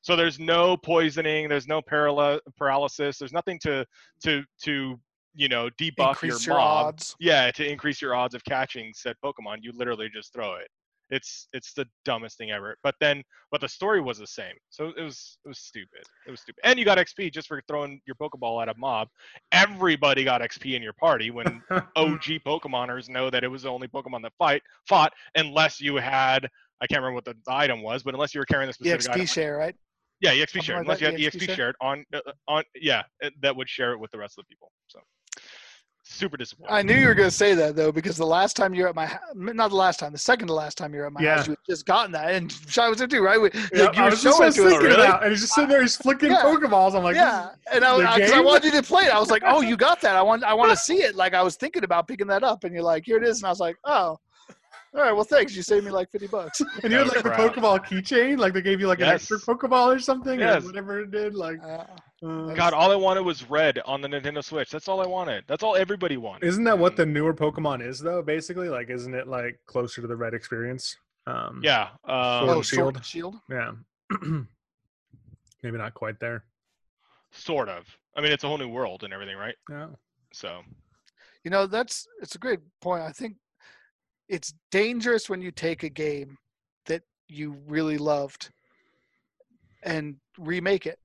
[0.00, 3.84] So there's no poisoning, there's no paral- paralysis, there's nothing to
[4.24, 4.98] to to
[5.34, 6.86] you know debuff increase your your mob.
[6.86, 7.16] odds.
[7.18, 10.68] Yeah, to increase your odds of catching said Pokemon, you literally just throw it.
[11.10, 12.76] It's it's the dumbest thing ever.
[12.82, 14.54] But then, but the story was the same.
[14.68, 16.02] So it was it was stupid.
[16.26, 16.60] It was stupid.
[16.64, 19.08] And you got XP just for throwing your Pokeball at a mob.
[19.52, 21.62] Everybody got XP in your party when
[21.96, 26.46] OG Pokemoners know that it was the only Pokemon that fight fought, unless you had
[26.80, 29.06] I can't remember what the, the item was, but unless you were carrying the specific
[29.06, 29.26] EXP item.
[29.26, 29.74] share, right?
[30.20, 30.76] Yeah, EXP share.
[30.76, 33.68] like Unless that, you had EXP EXP shared on uh, on yeah, uh, that would
[33.68, 34.70] share it with the rest of the people.
[34.88, 35.00] So
[36.10, 36.74] super disappointing.
[36.74, 38.88] I knew you were going to say that though, because the last time you were
[38.88, 41.12] at my, hou- not the last time, the second to last time you were at
[41.12, 41.36] my Yeah.
[41.36, 43.40] house, you had just gotten that, and Shy was there too, right?
[43.40, 44.82] We- Yeah, like, you I were was just showing what it to us.
[44.82, 45.04] really?
[45.04, 46.42] about, and he's just sitting there, he's flicking Yeah.
[46.42, 46.94] Pokeballs.
[46.94, 49.14] I'm like, yeah, and I, the because I, wanted you to play it.
[49.14, 50.16] I was like, "Oh, you got that?
[50.16, 52.64] I want, I want to see it." Like I was thinking about picking that up,
[52.64, 54.18] and you're like, "Here it is," and I was like, "Oh,
[54.94, 55.54] all right, well, thanks.
[55.54, 57.30] You saved me like fifty bucks." and you had That like the.
[57.60, 60.62] Pokeball keychain, like they gave you like an extra Pokeball or something, Yes.
[60.62, 61.34] or whatever it did.
[61.34, 61.84] Like, Uh,
[62.24, 64.70] uh, God, all I wanted was red on the Nintendo Switch.
[64.70, 65.44] That's all I wanted.
[65.46, 66.46] That's all everybody wanted.
[66.46, 68.22] isn't that what the newer Pokemon is though?
[68.22, 70.96] Basically, like, isn't it like closer to the red experience?
[71.26, 71.88] Um, Yeah.
[71.88, 72.96] Sword oh, Um, and sword Shield.
[72.96, 73.36] and shield.
[73.50, 73.72] yeah.
[75.62, 76.44] Maybe not quite there.
[77.32, 77.84] sort of.
[78.16, 79.54] I mean, it's a whole new world and everything, right?
[79.70, 79.88] Yeah.
[80.32, 80.62] So
[81.44, 83.02] You know, that's it's a great point.
[83.02, 83.36] I think
[84.28, 86.36] it's dangerous when you take a game
[86.86, 88.50] that you really loved
[89.82, 90.98] and remake it,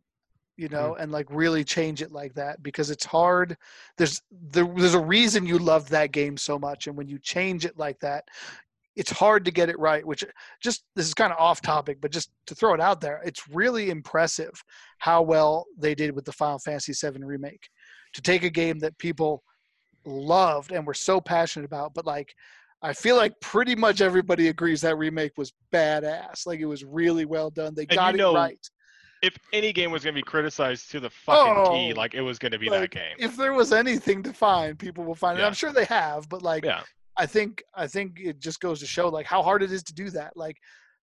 [0.57, 0.75] you mm-hmm.
[0.75, 3.57] know, and like really change it like that because it's hard.
[3.97, 7.65] There's there, there's a reason you loved that game so much, and when you change
[7.65, 8.25] it like that,
[8.95, 10.05] it's hard to get it right.
[10.05, 10.23] Which
[10.61, 13.47] just this is kind of off topic, but just to throw it out there, it's
[13.49, 14.51] really impressive
[14.99, 17.69] how well they did with the Final Fantasy VII remake.
[18.13, 19.43] To take a game that people
[20.05, 22.35] loved and were so passionate about, but like
[22.83, 26.45] I feel like pretty much everybody agrees that remake was badass.
[26.45, 27.73] Like it was really well done.
[27.73, 28.69] They you got know it right.
[29.24, 32.38] If any game was going to be criticized to the fucking Oh, like it was
[32.38, 33.15] going to be like, that game.
[33.17, 35.43] If there was anything to find, people will find it.
[35.43, 36.84] I'm sure they have, but like Yeah.
[37.17, 39.93] I think I think it just goes to show like how hard it is to
[39.93, 40.36] do that.
[40.36, 40.57] Like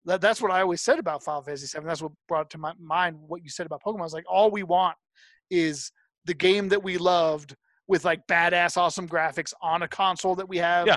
[0.05, 1.87] that, that's what I always said about Final Fantasy VII.
[1.87, 4.05] That's what brought to my mind what you said about Pokemon.
[4.05, 4.97] It's like all we want
[5.51, 5.91] is
[6.27, 7.57] the game that we loved
[7.89, 10.97] with like badass, awesome graphics on a console that we have Yeah.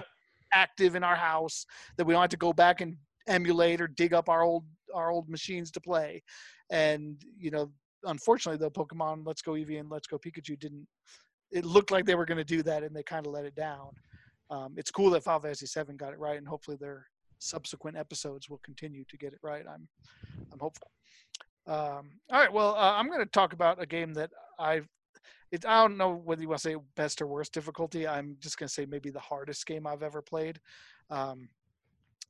[0.53, 1.65] active in our house
[1.97, 2.97] that we don't have to go back and
[3.27, 6.21] emulate or dig up our old our old machines to play.
[6.69, 7.71] And you know,
[8.03, 10.87] unfortunately, though, Pokemon Let's Go Eevee and Let's Go Pikachu didn't.
[11.51, 13.55] It looked like they were going to do that, and they kind of let it
[13.55, 13.89] down.
[14.49, 17.07] Um, it's cool that Final Fantasy VII got it right, and hopefully their
[17.39, 19.65] subsequent episodes will continue to get it right.
[19.67, 19.87] I'm,
[20.51, 20.91] I'm hopeful.
[21.67, 22.51] Um, all right.
[22.51, 24.87] Well, uh, I'm going to talk about a game that I've.
[25.51, 28.07] It, I don't know whether you want to say best or worst difficulty.
[28.07, 30.59] I'm just going to say maybe the hardest game I've ever played.
[31.09, 31.49] Um,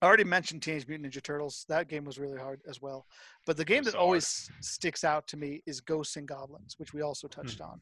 [0.02, 1.66] I already mentioned Teenage Mutant Ninja Turtles.
[1.70, 3.06] That game was really hard as well.
[3.46, 7.02] But the game that always sticks out to me is Ghosts and Goblins, which we
[7.02, 7.80] also touched on.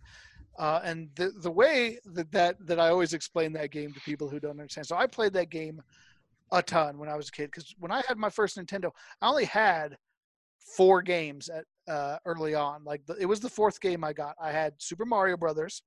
[0.59, 4.29] Uh, and the the way that, that that I always explain that game to people
[4.29, 4.85] who don't understand.
[4.85, 5.81] So I played that game
[6.51, 8.91] a ton when I was a kid because when I had my first Nintendo,
[9.21, 9.97] I only had
[10.77, 12.83] four games at uh, early on.
[12.83, 14.35] Like the, it was the fourth game I got.
[14.39, 15.81] I had Super Mario Brothers.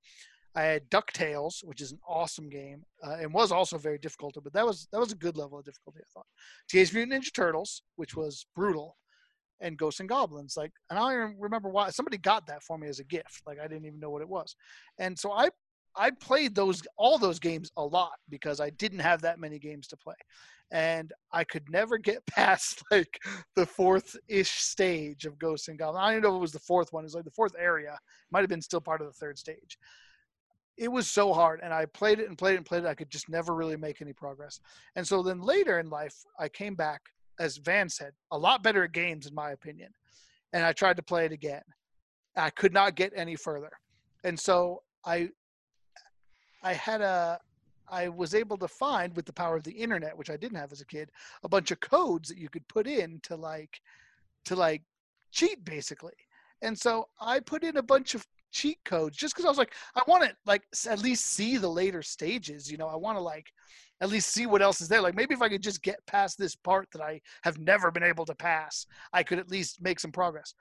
[0.57, 4.55] I had DuckTales, which is an awesome game, uh, and was also very difficult, but
[4.55, 6.27] that was that was a good level of difficulty, I thought.
[6.69, 8.97] Teenage Mutant Ninja Turtles, which was brutal,
[9.61, 10.57] and Ghosts and Goblins.
[10.57, 13.43] Like, and I don't even remember why somebody got that for me as a gift.
[13.47, 14.57] Like, I didn't even know what it was,
[14.99, 15.51] and so I
[15.95, 19.87] I played those all those games a lot because I didn't have that many games
[19.89, 20.17] to play,
[20.71, 23.19] and I could never get past like
[23.57, 26.03] the fourth ish stage of Ghosts and Goblins.
[26.03, 27.05] I don't know if it was the fourth one.
[27.05, 27.93] It was like the fourth area.
[27.93, 29.77] It might have been still part of the third stage
[30.77, 32.95] it was so hard and i played it and played it and played it i
[32.95, 34.61] could just never really make any progress.
[34.95, 37.03] And so then later in life i came back
[37.39, 39.91] as van said a lot better at games in my opinion
[40.53, 41.62] and i tried to play it again.
[42.37, 43.70] I could not get any further.
[44.24, 45.29] And so i
[46.62, 47.39] i had a
[47.89, 50.72] i was able to find with the power of the internet which i didn't have
[50.72, 51.11] as a kid
[51.45, 53.81] a bunch of codes that you could put in to like
[54.45, 54.83] to like
[55.33, 56.14] cheat basically.
[56.62, 59.74] And so i put in a bunch of cheat codes just because I was like,
[59.94, 62.70] I want to like at least see the later stages.
[62.70, 63.47] You know, I want to like
[64.01, 65.01] at least see what else is there.
[65.01, 68.03] Like maybe if I could just get past this part that I have never been
[68.03, 70.55] able to pass, I could at least make some progress.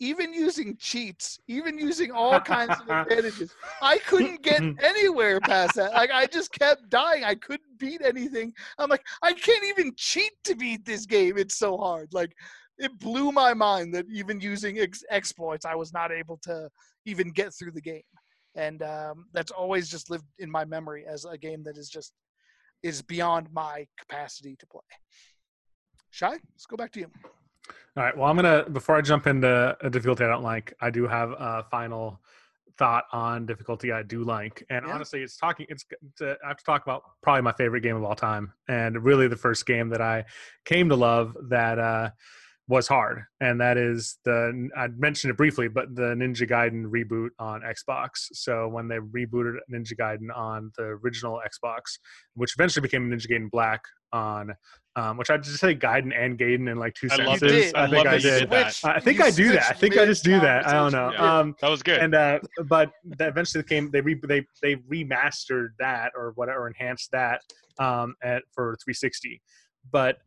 [0.00, 5.92] Even using cheats, even using all kinds of advantages, I couldn't get anywhere past that.
[5.92, 7.24] Like I just kept dying.
[7.24, 8.52] I couldn't beat anything.
[8.78, 11.38] I'm like, I can't even cheat to beat this game.
[11.38, 12.12] It's so hard.
[12.12, 12.34] Like
[12.78, 16.68] it blew my mind that even using ex- exploits, I was not able to
[17.06, 18.02] even get through the game.
[18.56, 22.12] And um, that's always just lived in my memory as a game that is just
[22.82, 24.82] is beyond my capacity to play.
[26.10, 27.10] Shy, let's go back to you.
[27.96, 28.16] All right.
[28.16, 31.30] Well, I'm gonna before I jump into a difficulty I don't like, I do have
[31.30, 32.20] a final
[32.76, 34.92] thought on difficulty I do like, and Yeah.
[34.92, 35.66] honestly, it's talking.
[35.68, 38.52] It's, it's uh, I have to talk about probably my favorite game of all time,
[38.68, 40.24] and really the first game that I
[40.64, 42.10] came to love that uh,
[42.68, 47.28] was hard, and that is the I mentioned it briefly, but the Ninja Gaiden reboot
[47.38, 48.10] on Xbox.
[48.32, 51.98] So when they rebooted Ninja Gaiden on the original Xbox,
[52.34, 54.54] which eventually became Ninja Gaiden Black on
[54.96, 57.72] um, which I just say Gaiden and Gaiden in like two I sentences.
[57.74, 58.50] I I think I did.
[58.50, 58.80] that.
[58.84, 59.70] I think I do that.
[59.70, 60.66] I think I just do that.
[60.68, 61.10] I don't know.
[61.12, 61.38] Yeah.
[61.38, 61.98] Um, That was good.
[61.98, 63.90] and uh, but that eventually came.
[63.90, 67.40] They re, they they remastered that or whatever, enhanced that
[67.80, 69.42] um, at for 360.
[69.90, 70.18] But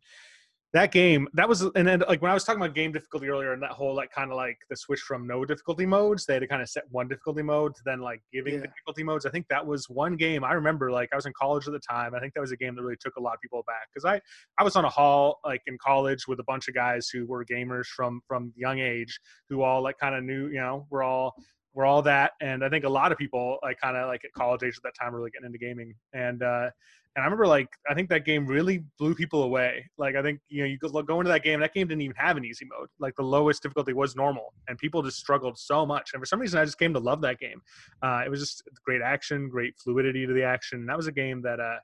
[0.73, 3.53] that game, that was, and then like when I was talking about game difficulty earlier,
[3.53, 6.41] and that whole like kind of like the switch from no difficulty modes, they had
[6.41, 8.61] to kind of set one difficulty mode to then like giving Yeah.
[8.61, 9.25] difficulty modes.
[9.25, 10.91] I think that was one game I remember.
[10.91, 12.13] Like I was in college at the time.
[12.13, 14.03] I think that was a game that really took a lot of people back because
[14.05, 14.19] I
[14.59, 17.45] I was on a hall like in college with a bunch of guys who were
[17.45, 21.33] gamers from from young age who all like kind of knew you know we're all
[21.73, 24.31] we're all that and i think a lot of people like kind of like at
[24.33, 26.69] college age at that time were really getting into gaming and uh
[27.17, 30.39] and i remember like i think that game really blew people away like i think
[30.47, 32.65] you know you could go into that game that game didn't even have an easy
[32.65, 36.25] mode like the lowest difficulty was normal and people just struggled so much and for
[36.25, 37.61] some reason i just came to love that game
[38.03, 41.11] uh it was just great action great fluidity to the action and that was a
[41.11, 41.77] game that uh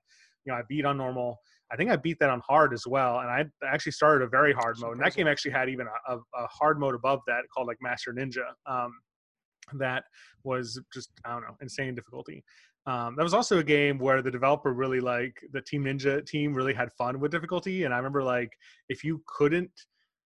[0.46, 1.38] you know i beat on normal
[1.72, 4.54] I think I beat that on hard as well, and I actually started a very
[4.54, 4.92] hard mode.
[4.92, 7.78] And that game actually had even a, a, a hard mode above that called like
[7.82, 8.46] Master Ninja.
[8.68, 8.92] Um,
[9.74, 10.04] that
[10.44, 12.44] was just I don't know insane difficulty.
[12.86, 16.54] Um, that was also a game where the developer really like the Team Ninja team
[16.54, 18.52] really had fun with difficulty, and I remember like
[18.90, 19.72] if you couldn't.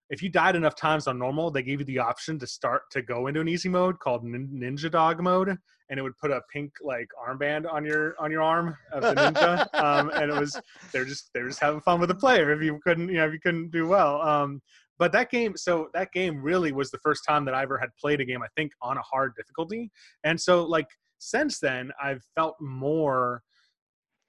[0.10, 3.02] If you died enough times on normal, they gave you the option to start to
[3.02, 5.58] go into an easy mode called nin- Ninja Dog mode,
[5.90, 9.14] and it would put a pink like armband on your on your arm of the
[9.14, 10.60] ninja, um, and it was
[10.92, 13.34] they're just they're just having fun with the player if you couldn't you know if
[13.34, 14.62] you couldn't do well um
[15.00, 17.90] but that game so that game really was the first time that i ever had
[18.00, 19.92] played a game i think on a hard difficulty
[20.24, 20.88] and so like
[21.20, 23.44] since then i've felt more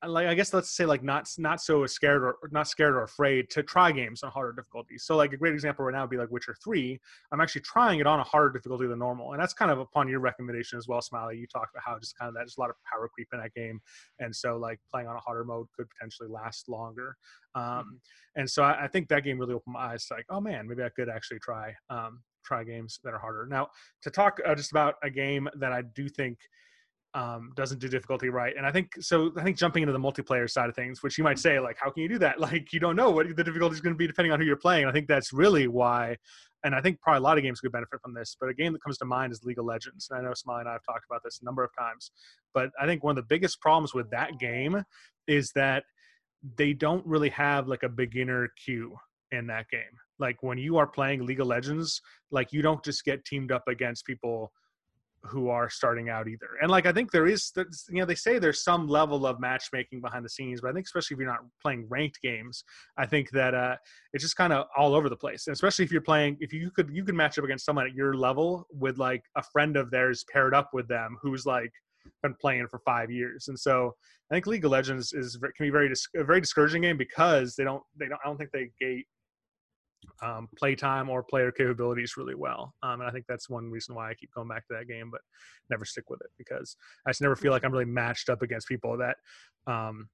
[0.07, 3.51] like I guess let's say like not not so scared or not scared or afraid
[3.51, 5.03] to try games on harder difficulties.
[5.05, 7.01] So like a great example right now would be like Witcher Three.
[7.33, 10.09] I'm actually trying it on a harder difficulty than normal, and that's kind of upon
[10.09, 11.37] your recommendation as well, Smiley.
[11.39, 13.41] You talked about how just kind of that there's a lot of power creep in
[13.41, 13.81] that game,
[14.21, 17.17] and so like playing on a harder mode could potentially last longer.
[17.57, 18.01] Um,
[18.37, 20.69] and so I, I think that game really opened my eyes to like, oh man,
[20.69, 23.49] maybe I could actually try um, try games that are harder.
[23.51, 23.69] Now
[24.03, 26.39] to talk uh, just about a game that I do think
[27.15, 28.55] um, doesn't do difficulty right.
[28.57, 29.33] And I think so.
[29.37, 31.91] I think jumping into the multiplayer side of things, which you might say, like, how
[31.91, 32.39] can you do that?
[32.49, 34.57] Like, you don't know what the difficulty is going to be depending on who you're
[34.57, 34.87] playing.
[34.87, 36.17] I think that's really why
[36.65, 38.37] and I think probably a lot of games could benefit from this.
[38.41, 40.09] But a game that comes to mind is League of Legends.
[40.11, 42.11] And I know Smiley and I have talked about this a number of times.
[42.53, 44.83] But I think one of the biggest problems with that game
[45.27, 45.85] is that
[46.57, 48.97] they don't really have like a beginner queue
[49.31, 49.83] in that game.
[50.19, 52.01] Like when you are playing League of Legends,
[52.31, 54.53] like you don't just get teamed up against people
[55.25, 56.49] who are starting out either.
[56.63, 57.53] And like I think there is,
[57.89, 60.87] you know, they say there's some level of matchmaking behind the scenes, but I think
[60.87, 62.65] especially if you're not playing ranked games,
[62.97, 63.77] I think that uh,
[64.13, 65.47] it's just kind of all over the place.
[65.47, 67.95] And especially if you're playing, if you could you could match up against someone at
[67.95, 71.73] your level with like a friend of theirs paired up with them who's like
[72.23, 73.49] been playing for five years.
[73.49, 73.95] And so
[74.31, 77.65] I think League of Legends is can be very a very discouraging game because they
[77.65, 79.07] don't they don't I don't think they gate
[80.23, 82.75] um, playtime or player capabilities really well.
[82.83, 85.11] Um, and I think that's one reason why I keep going back to that game,
[85.11, 85.21] but
[85.71, 88.69] never stick with it because I just never feel like I'm really matched up against
[88.69, 89.17] people that
[89.73, 90.09] um,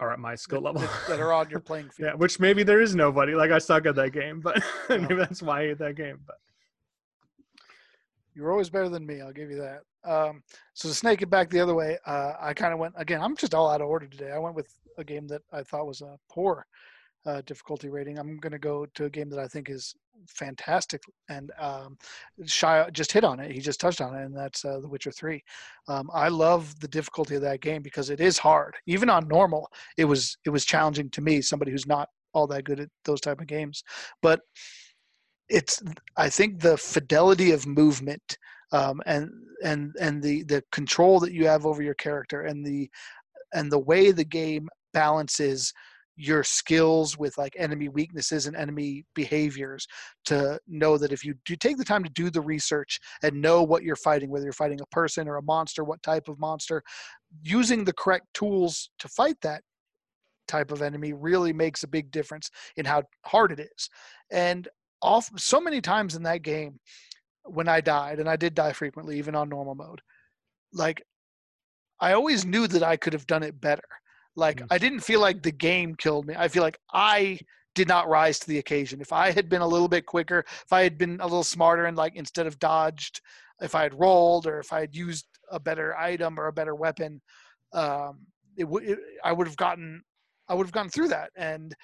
[0.00, 2.10] are at my skill level that are on your playing field.
[2.10, 3.34] yeah, which maybe there is nobody.
[3.34, 6.18] Like I suck at that game, but maybe that's why I hate that game.
[6.26, 6.36] But
[8.34, 9.20] you're always better than me.
[9.20, 9.80] I'll give you that.
[10.04, 10.42] Um,
[10.74, 13.22] so to snake it back the other way, uh, I kind of went again.
[13.22, 14.32] I'm just all out of order today.
[14.32, 14.68] I went with
[14.98, 16.66] a game that I thought was a poor
[17.26, 18.18] uh, difficulty rating.
[18.18, 19.94] I'm going to go to a game that I think is
[20.28, 21.96] fantastic, and um,
[22.46, 23.50] Shy just hit on it.
[23.50, 25.42] He just touched on it, and that's uh, The Witcher Three.
[25.88, 28.74] Um, I love the difficulty of that game because it is hard.
[28.86, 32.64] Even on normal, it was it was challenging to me, somebody who's not all that
[32.64, 33.82] good at those type of games.
[34.22, 34.40] But
[35.48, 35.82] it's
[36.16, 38.38] I think the fidelity of movement
[38.72, 39.30] um, and
[39.62, 42.90] and and the the control that you have over your character and the
[43.52, 45.72] and the way the game balances
[46.16, 49.86] your skills with like enemy weaknesses and enemy behaviors
[50.24, 53.62] to know that if you do take the time to do the research and know
[53.62, 56.82] what you're fighting whether you're fighting a person or a monster what type of monster
[57.42, 59.62] using the correct tools to fight that
[60.46, 63.88] type of enemy really makes a big difference in how hard it is.
[64.30, 64.68] And
[65.04, 66.80] off so many times in that game
[67.44, 70.00] when i died and i did die frequently even on normal mode
[70.72, 71.02] like
[72.00, 73.82] i always knew that i could have done it better
[74.36, 74.66] like mm.
[74.70, 76.34] I didn't feel like the game killed me.
[76.36, 77.38] I feel like I
[77.74, 79.00] did not rise to the occasion.
[79.00, 81.86] If I had been a little bit quicker, if I had been a little smarter
[81.86, 83.20] and like instead of dodged,
[83.60, 86.74] if I had rolled or if I had used a better item or a better
[86.74, 87.20] weapon,
[87.72, 88.20] um,
[88.56, 90.02] it would I would have gotten
[90.48, 91.30] I would have gone through that.
[91.36, 91.74] And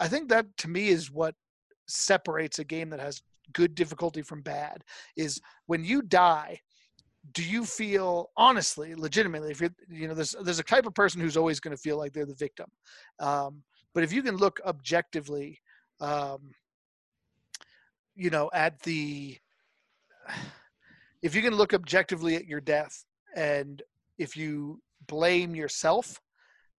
[0.00, 1.34] I think that to me is what
[1.86, 3.22] separates a game that has
[3.52, 4.84] good difficulty from bad
[5.16, 6.60] is when you die
[7.32, 11.20] do you feel honestly legitimately if you're you know there's there's a type of person
[11.20, 12.66] who's always going to feel like they're the victim
[13.20, 13.62] um,
[13.94, 15.58] but if you can look objectively
[16.00, 16.52] um,
[18.14, 19.36] you know at the
[21.22, 23.04] if you can look objectively at your death
[23.36, 23.82] and
[24.18, 26.20] if you blame yourself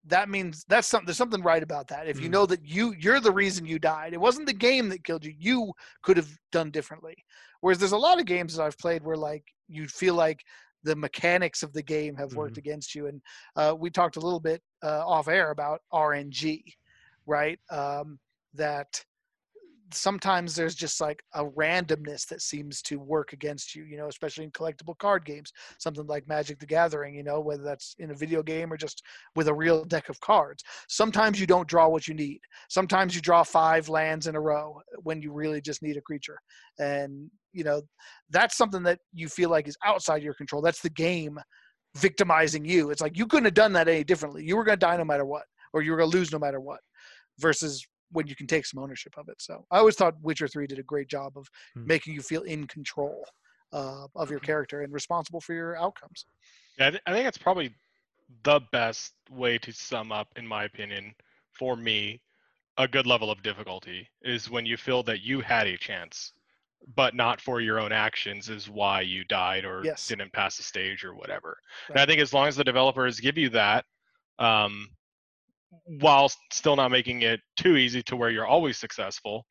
[0.04, 2.32] that means that's something there's something right about that if you mm.
[2.32, 5.34] know that you you're the reason you died it wasn't the game that killed you
[5.38, 5.72] you
[6.02, 7.14] could have done differently
[7.60, 10.42] whereas there's a lot of games that i've played where like you feel like
[10.84, 12.60] the mechanics of the game have worked mm-hmm.
[12.60, 13.20] against you and
[13.56, 16.62] uh, we talked a little bit uh, off air about rng
[17.26, 18.18] right um,
[18.54, 19.04] that
[19.92, 24.44] sometimes there's just like a randomness that seems to work against you, you know, especially
[24.44, 28.14] in collectible card games, something like Magic the Gathering, you know, whether that's in a
[28.14, 29.02] video game or just
[29.36, 30.62] with a real deck of cards.
[30.88, 32.40] Sometimes you don't draw what you need.
[32.68, 36.38] Sometimes you draw five lands in a row when you really just need a creature.
[36.78, 37.82] And, you know,
[38.30, 40.62] that's something that you feel like is outside your control.
[40.62, 41.38] That's the game
[41.96, 42.90] victimizing you.
[42.90, 44.44] It's like you couldn't have done that any differently.
[44.44, 46.38] You were going to die no matter what, or you were going to lose no
[46.38, 46.80] matter what
[47.38, 49.36] versus when you can take some ownership of it.
[49.40, 51.86] So I always thought Witcher Three did a great job of hmm.
[51.86, 53.24] making you feel in control
[53.72, 56.26] uh, of your character and responsible for your outcomes.
[56.78, 57.74] Yeah, I, th- I think that's probably
[58.44, 61.14] the best way to sum up, in my opinion,
[61.52, 62.20] for me,
[62.76, 66.32] a good level of difficulty is when you feel that you had a chance,
[66.94, 70.06] but not for your own actions is why you died or yes.
[70.06, 71.58] didn't pass the stage or whatever.
[71.88, 71.94] Right.
[71.94, 73.84] And I think as long as the developers give you that,
[74.38, 74.88] um,
[76.00, 79.44] while still not making it too easy to where you're always successful.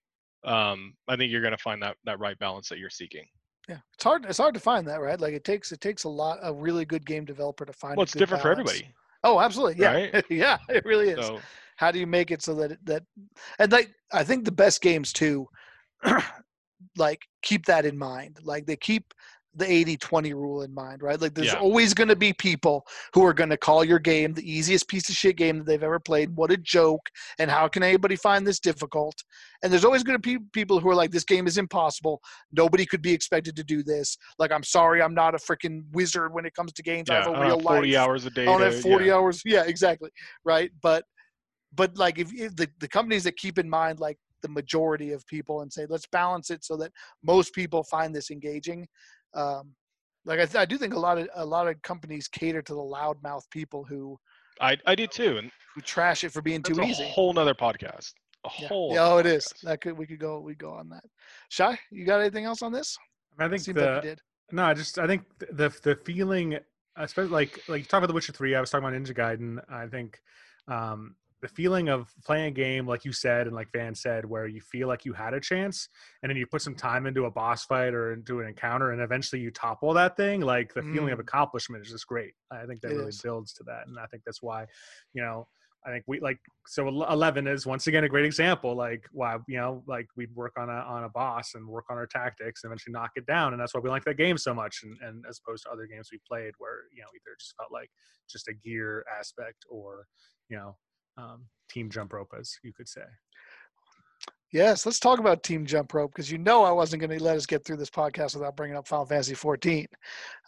[0.44, 3.26] Um, I think you're going to find that that right balance that you're seeking.
[3.68, 4.26] Yeah, it's hard.
[4.26, 5.20] It's hard to find that, right?
[5.20, 7.98] Like it takes it takes a lot a really good game developer to find.
[7.98, 8.58] Well, it's different balance.
[8.58, 8.94] for everybody.
[9.24, 9.82] Oh, absolutely.
[9.82, 10.26] Yeah, right?
[10.30, 11.26] yeah, it really is.
[11.26, 11.40] So,
[11.76, 13.04] How do you make it so that that
[13.60, 15.48] and like I think the best games too,
[16.98, 18.40] like keep that in mind.
[18.42, 19.14] Like they keep
[19.58, 21.20] the 80 20 rule in mind, right?
[21.20, 21.60] Like there's yeah.
[21.60, 25.10] always going to be people who are going to call your game the easiest piece
[25.10, 26.36] of shit game that they've ever played.
[26.36, 27.10] What a joke.
[27.40, 29.16] And how can anybody find this difficult?
[29.64, 32.22] And there's always going to be people who are like, this game is impossible.
[32.52, 34.18] Nobody could be expected to do this.
[34.38, 37.08] Like, I'm sorry, I'm not a freaking wizard when it comes to games.
[37.10, 38.00] Yeah, I have a real 40 life.
[38.00, 38.44] hours a day.
[38.44, 39.14] I don't have 40 yeah.
[39.16, 39.42] hours.
[39.44, 40.12] Yeah, exactly.
[40.46, 40.72] Right.
[40.82, 41.04] But,
[41.74, 45.26] but like if, if the, the companies that keep in mind, like the majority of
[45.28, 46.92] people and say let's balance it so that
[47.24, 48.88] most people find this engaging.
[49.34, 49.74] Um,
[50.26, 52.74] like I, th- I do think a lot of a lot of companies cater to
[52.74, 54.18] the loudmouth people who
[54.60, 57.08] I I do too, and who trash it for being that's too a easy.
[57.08, 58.14] whole nother podcast.
[58.46, 58.68] A Yeah.
[58.68, 58.94] whole.
[58.94, 59.46] Yeah, oh, other it is.
[59.48, 59.62] podcast.
[59.62, 61.04] That could we could go we go on that.
[61.50, 62.98] Shy, you got anything else on this?
[63.38, 64.22] I, mean, I think Seems the like you did.
[64.52, 66.58] no, I just I think the the feeling,
[66.98, 68.56] especially like like you talk about The Witcher Three.
[68.56, 69.60] I was talking about Ninja Gaiden.
[69.72, 70.20] I think
[70.68, 74.48] um, the feeling of playing a game like you said and like Van said, where
[74.48, 75.88] you feel like you had a chance,
[76.24, 79.02] and then you put some time into a boss fight or into an encounter, and
[79.02, 80.42] eventually you topple that thing.
[80.42, 81.22] Like the feeling of Mm.
[81.24, 82.34] accomplishment is just great.
[82.52, 83.22] I think that It really is.
[83.22, 84.66] builds to that, and I think that's why,
[85.14, 85.48] you know.
[85.86, 88.76] I think we like so eleven is once again a great example.
[88.76, 91.96] Like why you know like we'd work on a on a boss and work on
[91.98, 94.54] our tactics and eventually knock it down, and that's why we like that game so
[94.54, 94.82] much.
[94.84, 97.72] And, and as opposed to other games we played where you know either just felt
[97.72, 97.90] like
[98.30, 100.08] just a gear aspect or
[100.50, 100.76] you know
[101.18, 103.04] um, team jump rope as you could say.
[104.54, 107.36] Yes, let's talk about Team Jump Rope because you know I wasn't going to let
[107.36, 109.86] us get through this podcast without bringing up Final Fantasy 14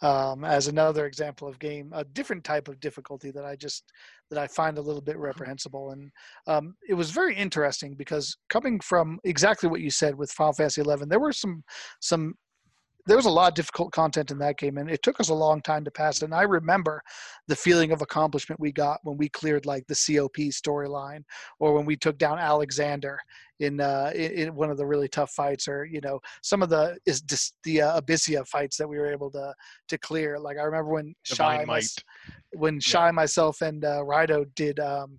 [0.00, 3.92] um, as another example of game, a different type of difficulty that I just
[4.30, 5.90] that I find a little bit reprehensible.
[5.90, 6.10] And
[6.46, 10.80] um, it was very interesting because coming from exactly what you said with Final Fantasy
[10.80, 11.62] 11, there were some
[12.00, 12.34] some
[13.06, 15.34] there was a lot of difficult content in that game, and it took us a
[15.34, 16.26] long time to pass it.
[16.26, 17.02] And I remember
[17.48, 21.22] the feeling of accomplishment we got when we cleared like the COP storyline,
[21.58, 23.18] or when we took down Alexander
[23.60, 26.68] in uh, in, in one of the really tough fights, or you know some of
[26.68, 29.54] the is dis- the uh, Abyssea fights that we were able to
[29.88, 30.38] to clear.
[30.38, 31.98] Like I remember when Shy, Divine mys-
[32.52, 34.80] when Shy, myself, and uh, Rido did.
[34.80, 35.18] Um,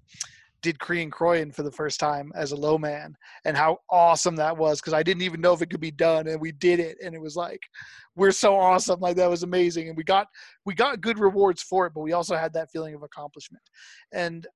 [0.61, 4.55] did Korean Croyan for the first time as a low man and how awesome that
[4.55, 6.97] was because I didn't even know if it could be done and we did it
[7.03, 7.61] and it was like
[8.15, 8.99] we're so awesome.
[8.99, 10.27] Like that was amazing and we got
[10.65, 13.63] we got good rewards for it but we also had that feeling of accomplishment.
[14.11, 14.47] And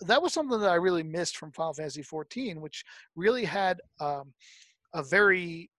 [0.00, 2.84] that was something that I really missed from Final Fantasy 14 which
[3.16, 4.32] really had um,
[4.94, 5.70] a very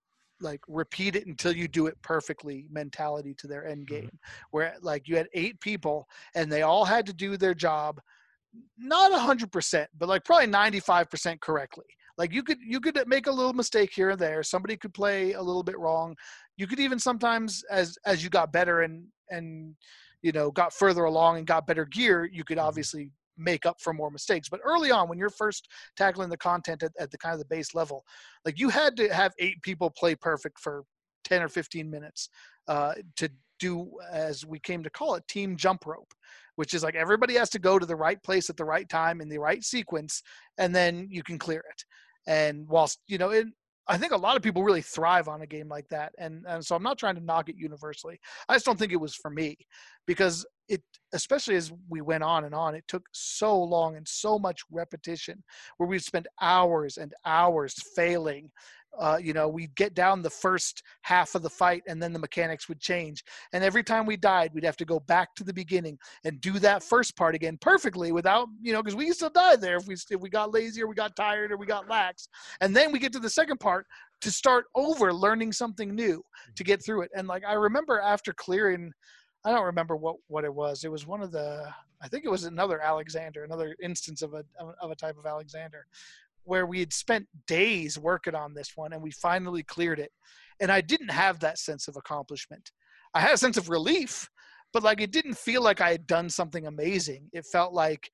[0.42, 4.10] like repeat it until you do it perfectly mentality to their end game
[4.52, 8.00] where like you had eight people and they all had to do their job
[8.78, 11.86] not 100% but like probably 95% correctly.
[12.18, 14.44] Like you could you could make a little mistake here and there.
[14.44, 16.16] Somebody could play a little bit wrong.
[16.58, 19.76] You could even sometimes as as you got better and and
[20.22, 23.94] you know got further along and got better gear you could obviously make up for
[23.94, 24.50] more mistakes.
[24.50, 27.46] But early on when you're first tackling the content at, at the kind of the
[27.46, 28.04] base level
[28.44, 30.84] like you had to have eight people play perfect for
[31.24, 32.30] 10 or 15 minutes
[32.68, 33.30] uh, to
[33.60, 36.14] do as we came to call it team jump rope
[36.56, 39.22] which is like everybody has to go to the right place at the right time
[39.22, 40.22] in the right sequence
[40.58, 41.84] and then you can clear it
[42.28, 43.48] and whilst you know it
[43.90, 46.64] I think a lot of people really thrive on a game like that, and and
[46.64, 48.20] so I'm not trying to knock it universally.
[48.48, 49.58] I just don't think it was for me,
[50.06, 54.38] because it, especially as we went on and on, it took so long and so
[54.38, 55.44] much repetition,
[55.78, 58.52] where we'd spend hours and hours failing.
[58.98, 62.20] Uh, you know, we'd get down the first half of the fight, and then the
[62.20, 63.24] mechanics would change,
[63.54, 66.60] and every time we died, we'd have to go back to the beginning and do
[66.60, 69.88] that first part again perfectly without, you know, because we used to die there if
[69.88, 72.28] we if we got lazy or we got tired or we got lax,
[72.62, 73.86] and then we get to the second part
[74.22, 76.22] to start over learning something new
[76.56, 77.12] to get through it.
[77.16, 78.92] And like I remember after clearing,
[79.46, 80.84] I don't remember what what it was.
[80.84, 81.72] It was one of the
[82.02, 84.44] I think it was another Alexander, another instance of a
[84.82, 85.86] of a type of Alexander,
[86.44, 90.12] where we had spent days working on this one and we finally cleared it.
[90.60, 92.72] And I didn't have that sense of accomplishment.
[93.14, 94.30] I had a sense of relief,
[94.74, 97.30] but like it didn't feel like I had done something amazing.
[97.34, 98.10] It felt like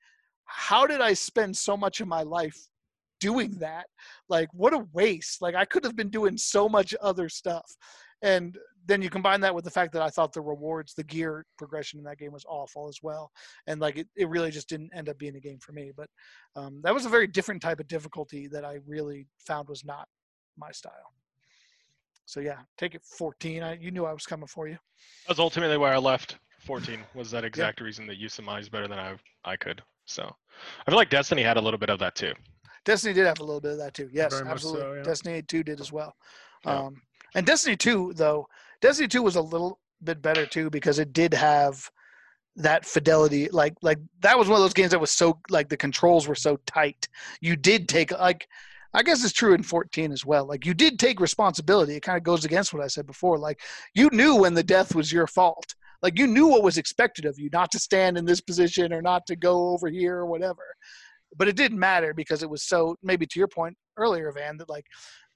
[0.46, 2.58] how did I spend so much of my life
[3.20, 3.86] doing that
[4.30, 7.66] like what a waste like i could have been doing so much other stuff
[8.22, 11.46] and then you combine that with the fact that i thought the rewards the gear
[11.58, 13.32] progression in that game was awful as well
[13.68, 16.10] and like it, it really just didn't end up being a game for me but
[16.56, 20.08] um, that was a very different type of difficulty that i really found was not
[20.58, 21.14] my style
[22.26, 24.78] so yeah take it 14 I, you knew i was coming for you
[25.28, 27.00] That's ultimately why I left 14.
[27.14, 29.16] Was that exact reason that you surmised better than I
[29.46, 29.82] I could.
[30.06, 32.34] So I feel like Destiny had a little bit of that too.
[32.84, 34.10] Destiny did have a little bit of that too.
[34.12, 34.82] Yes, Very absolutely.
[34.82, 35.04] so, yeah.
[35.04, 36.14] Destiny 2 did as well.
[36.66, 36.78] Yeah.
[36.78, 37.02] Um,
[37.34, 38.48] and Destiny 2, though,
[38.82, 41.90] Destiny 2 was a little bit better too because it did have
[42.56, 43.50] that fidelity.
[43.50, 46.36] Like, like that was one of those games that was so like the controls were
[46.36, 47.08] so tight.
[47.42, 48.48] You did take like,
[48.94, 50.46] I guess it's true in 14 as well.
[50.46, 51.96] Like you did take responsibility.
[51.96, 53.38] It kind of goes against what I said before.
[53.38, 53.60] Like
[53.94, 55.76] you knew when the death was your fault.
[56.02, 59.02] Like you knew what was expected of you, not to stand in this position or
[59.02, 60.64] not to go over here or whatever
[61.38, 64.70] but it didn't matter because it was so maybe to your point earlier van that
[64.70, 64.86] like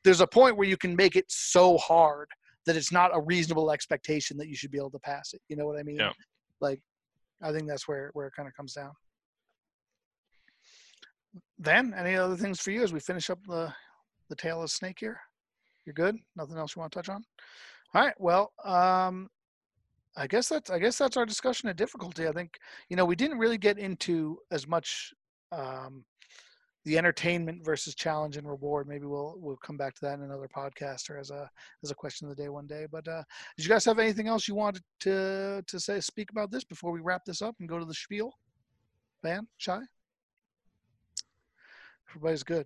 [0.04, 2.28] there's a point where you can make it so hard
[2.70, 5.56] that it's not a reasonable expectation that you should be able to pass it you
[5.58, 6.12] know what i mean Yeah.
[6.62, 6.80] like
[7.42, 8.92] i think that's where where it kind of comes down
[11.58, 13.74] Then, any other things for you as we finish up the
[14.30, 15.20] the tail of snake here?
[15.86, 16.16] You're good.
[16.36, 17.24] Nothing else you want to touch on?
[17.94, 18.14] All right.
[18.20, 19.28] Well, um,
[20.16, 22.28] I guess that's I guess that's our discussion of difficulty.
[22.28, 22.52] I think
[22.90, 25.14] you know we didn't really get into as much
[25.52, 26.06] um,
[26.86, 28.88] the entertainment versus challenge and reward.
[28.88, 31.50] Maybe we'll we'll come back to that in another podcast or as a
[31.84, 32.88] as a question of the day one day.
[32.90, 33.24] But uh,
[33.58, 36.92] did you guys have anything else you wanted to to say speak about this before
[36.92, 38.34] we wrap this up and go to the spiel?
[39.24, 39.80] Van, shy.
[42.10, 42.66] Everybody's good.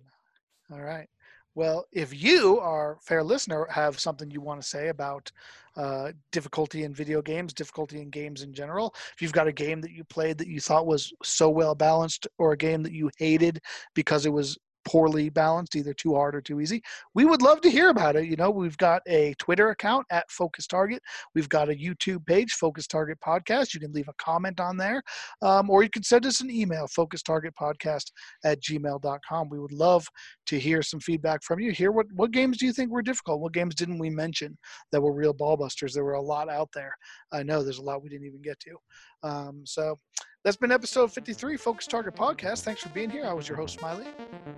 [0.72, 1.08] All right.
[1.56, 5.30] Well, if you, our fair listener, have something you want to say about
[5.76, 9.80] uh, difficulty in video games, difficulty in games in general, if you've got a game
[9.82, 13.08] that you played that you thought was so well balanced, or a game that you
[13.18, 13.60] hated
[13.94, 16.82] because it was poorly balanced, either too hard or too easy,
[17.14, 18.26] we would love to hear about it.
[18.26, 21.02] You know, we've got a Twitter account at Focus Target.
[21.34, 23.74] We've got a YouTube page, Focus Target Podcast.
[23.74, 25.02] You can leave a comment on there,
[25.42, 28.10] um, or you can send us an email, Focus Target Podcast
[28.44, 29.48] at gmail.com.
[29.48, 30.06] We would love
[30.46, 31.72] to hear some feedback from you.
[31.72, 33.40] Hear what, what games do you think were difficult?
[33.40, 34.56] What games didn't we mention
[34.92, 35.94] that were real ball busters?
[35.94, 36.94] There were a lot out there.
[37.32, 38.76] I know there's a lot we didn't even get to.
[39.24, 39.98] Um, so
[40.44, 42.60] that's been episode 53, Focus Target Podcast.
[42.60, 43.24] Thanks for being here.
[43.24, 44.04] I was your host, Smiley.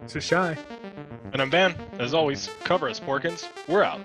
[0.03, 0.59] This is Shy.
[1.33, 1.75] And I'm Van.
[1.99, 3.47] As always, cover us, Porkins.
[3.69, 4.01] We're out.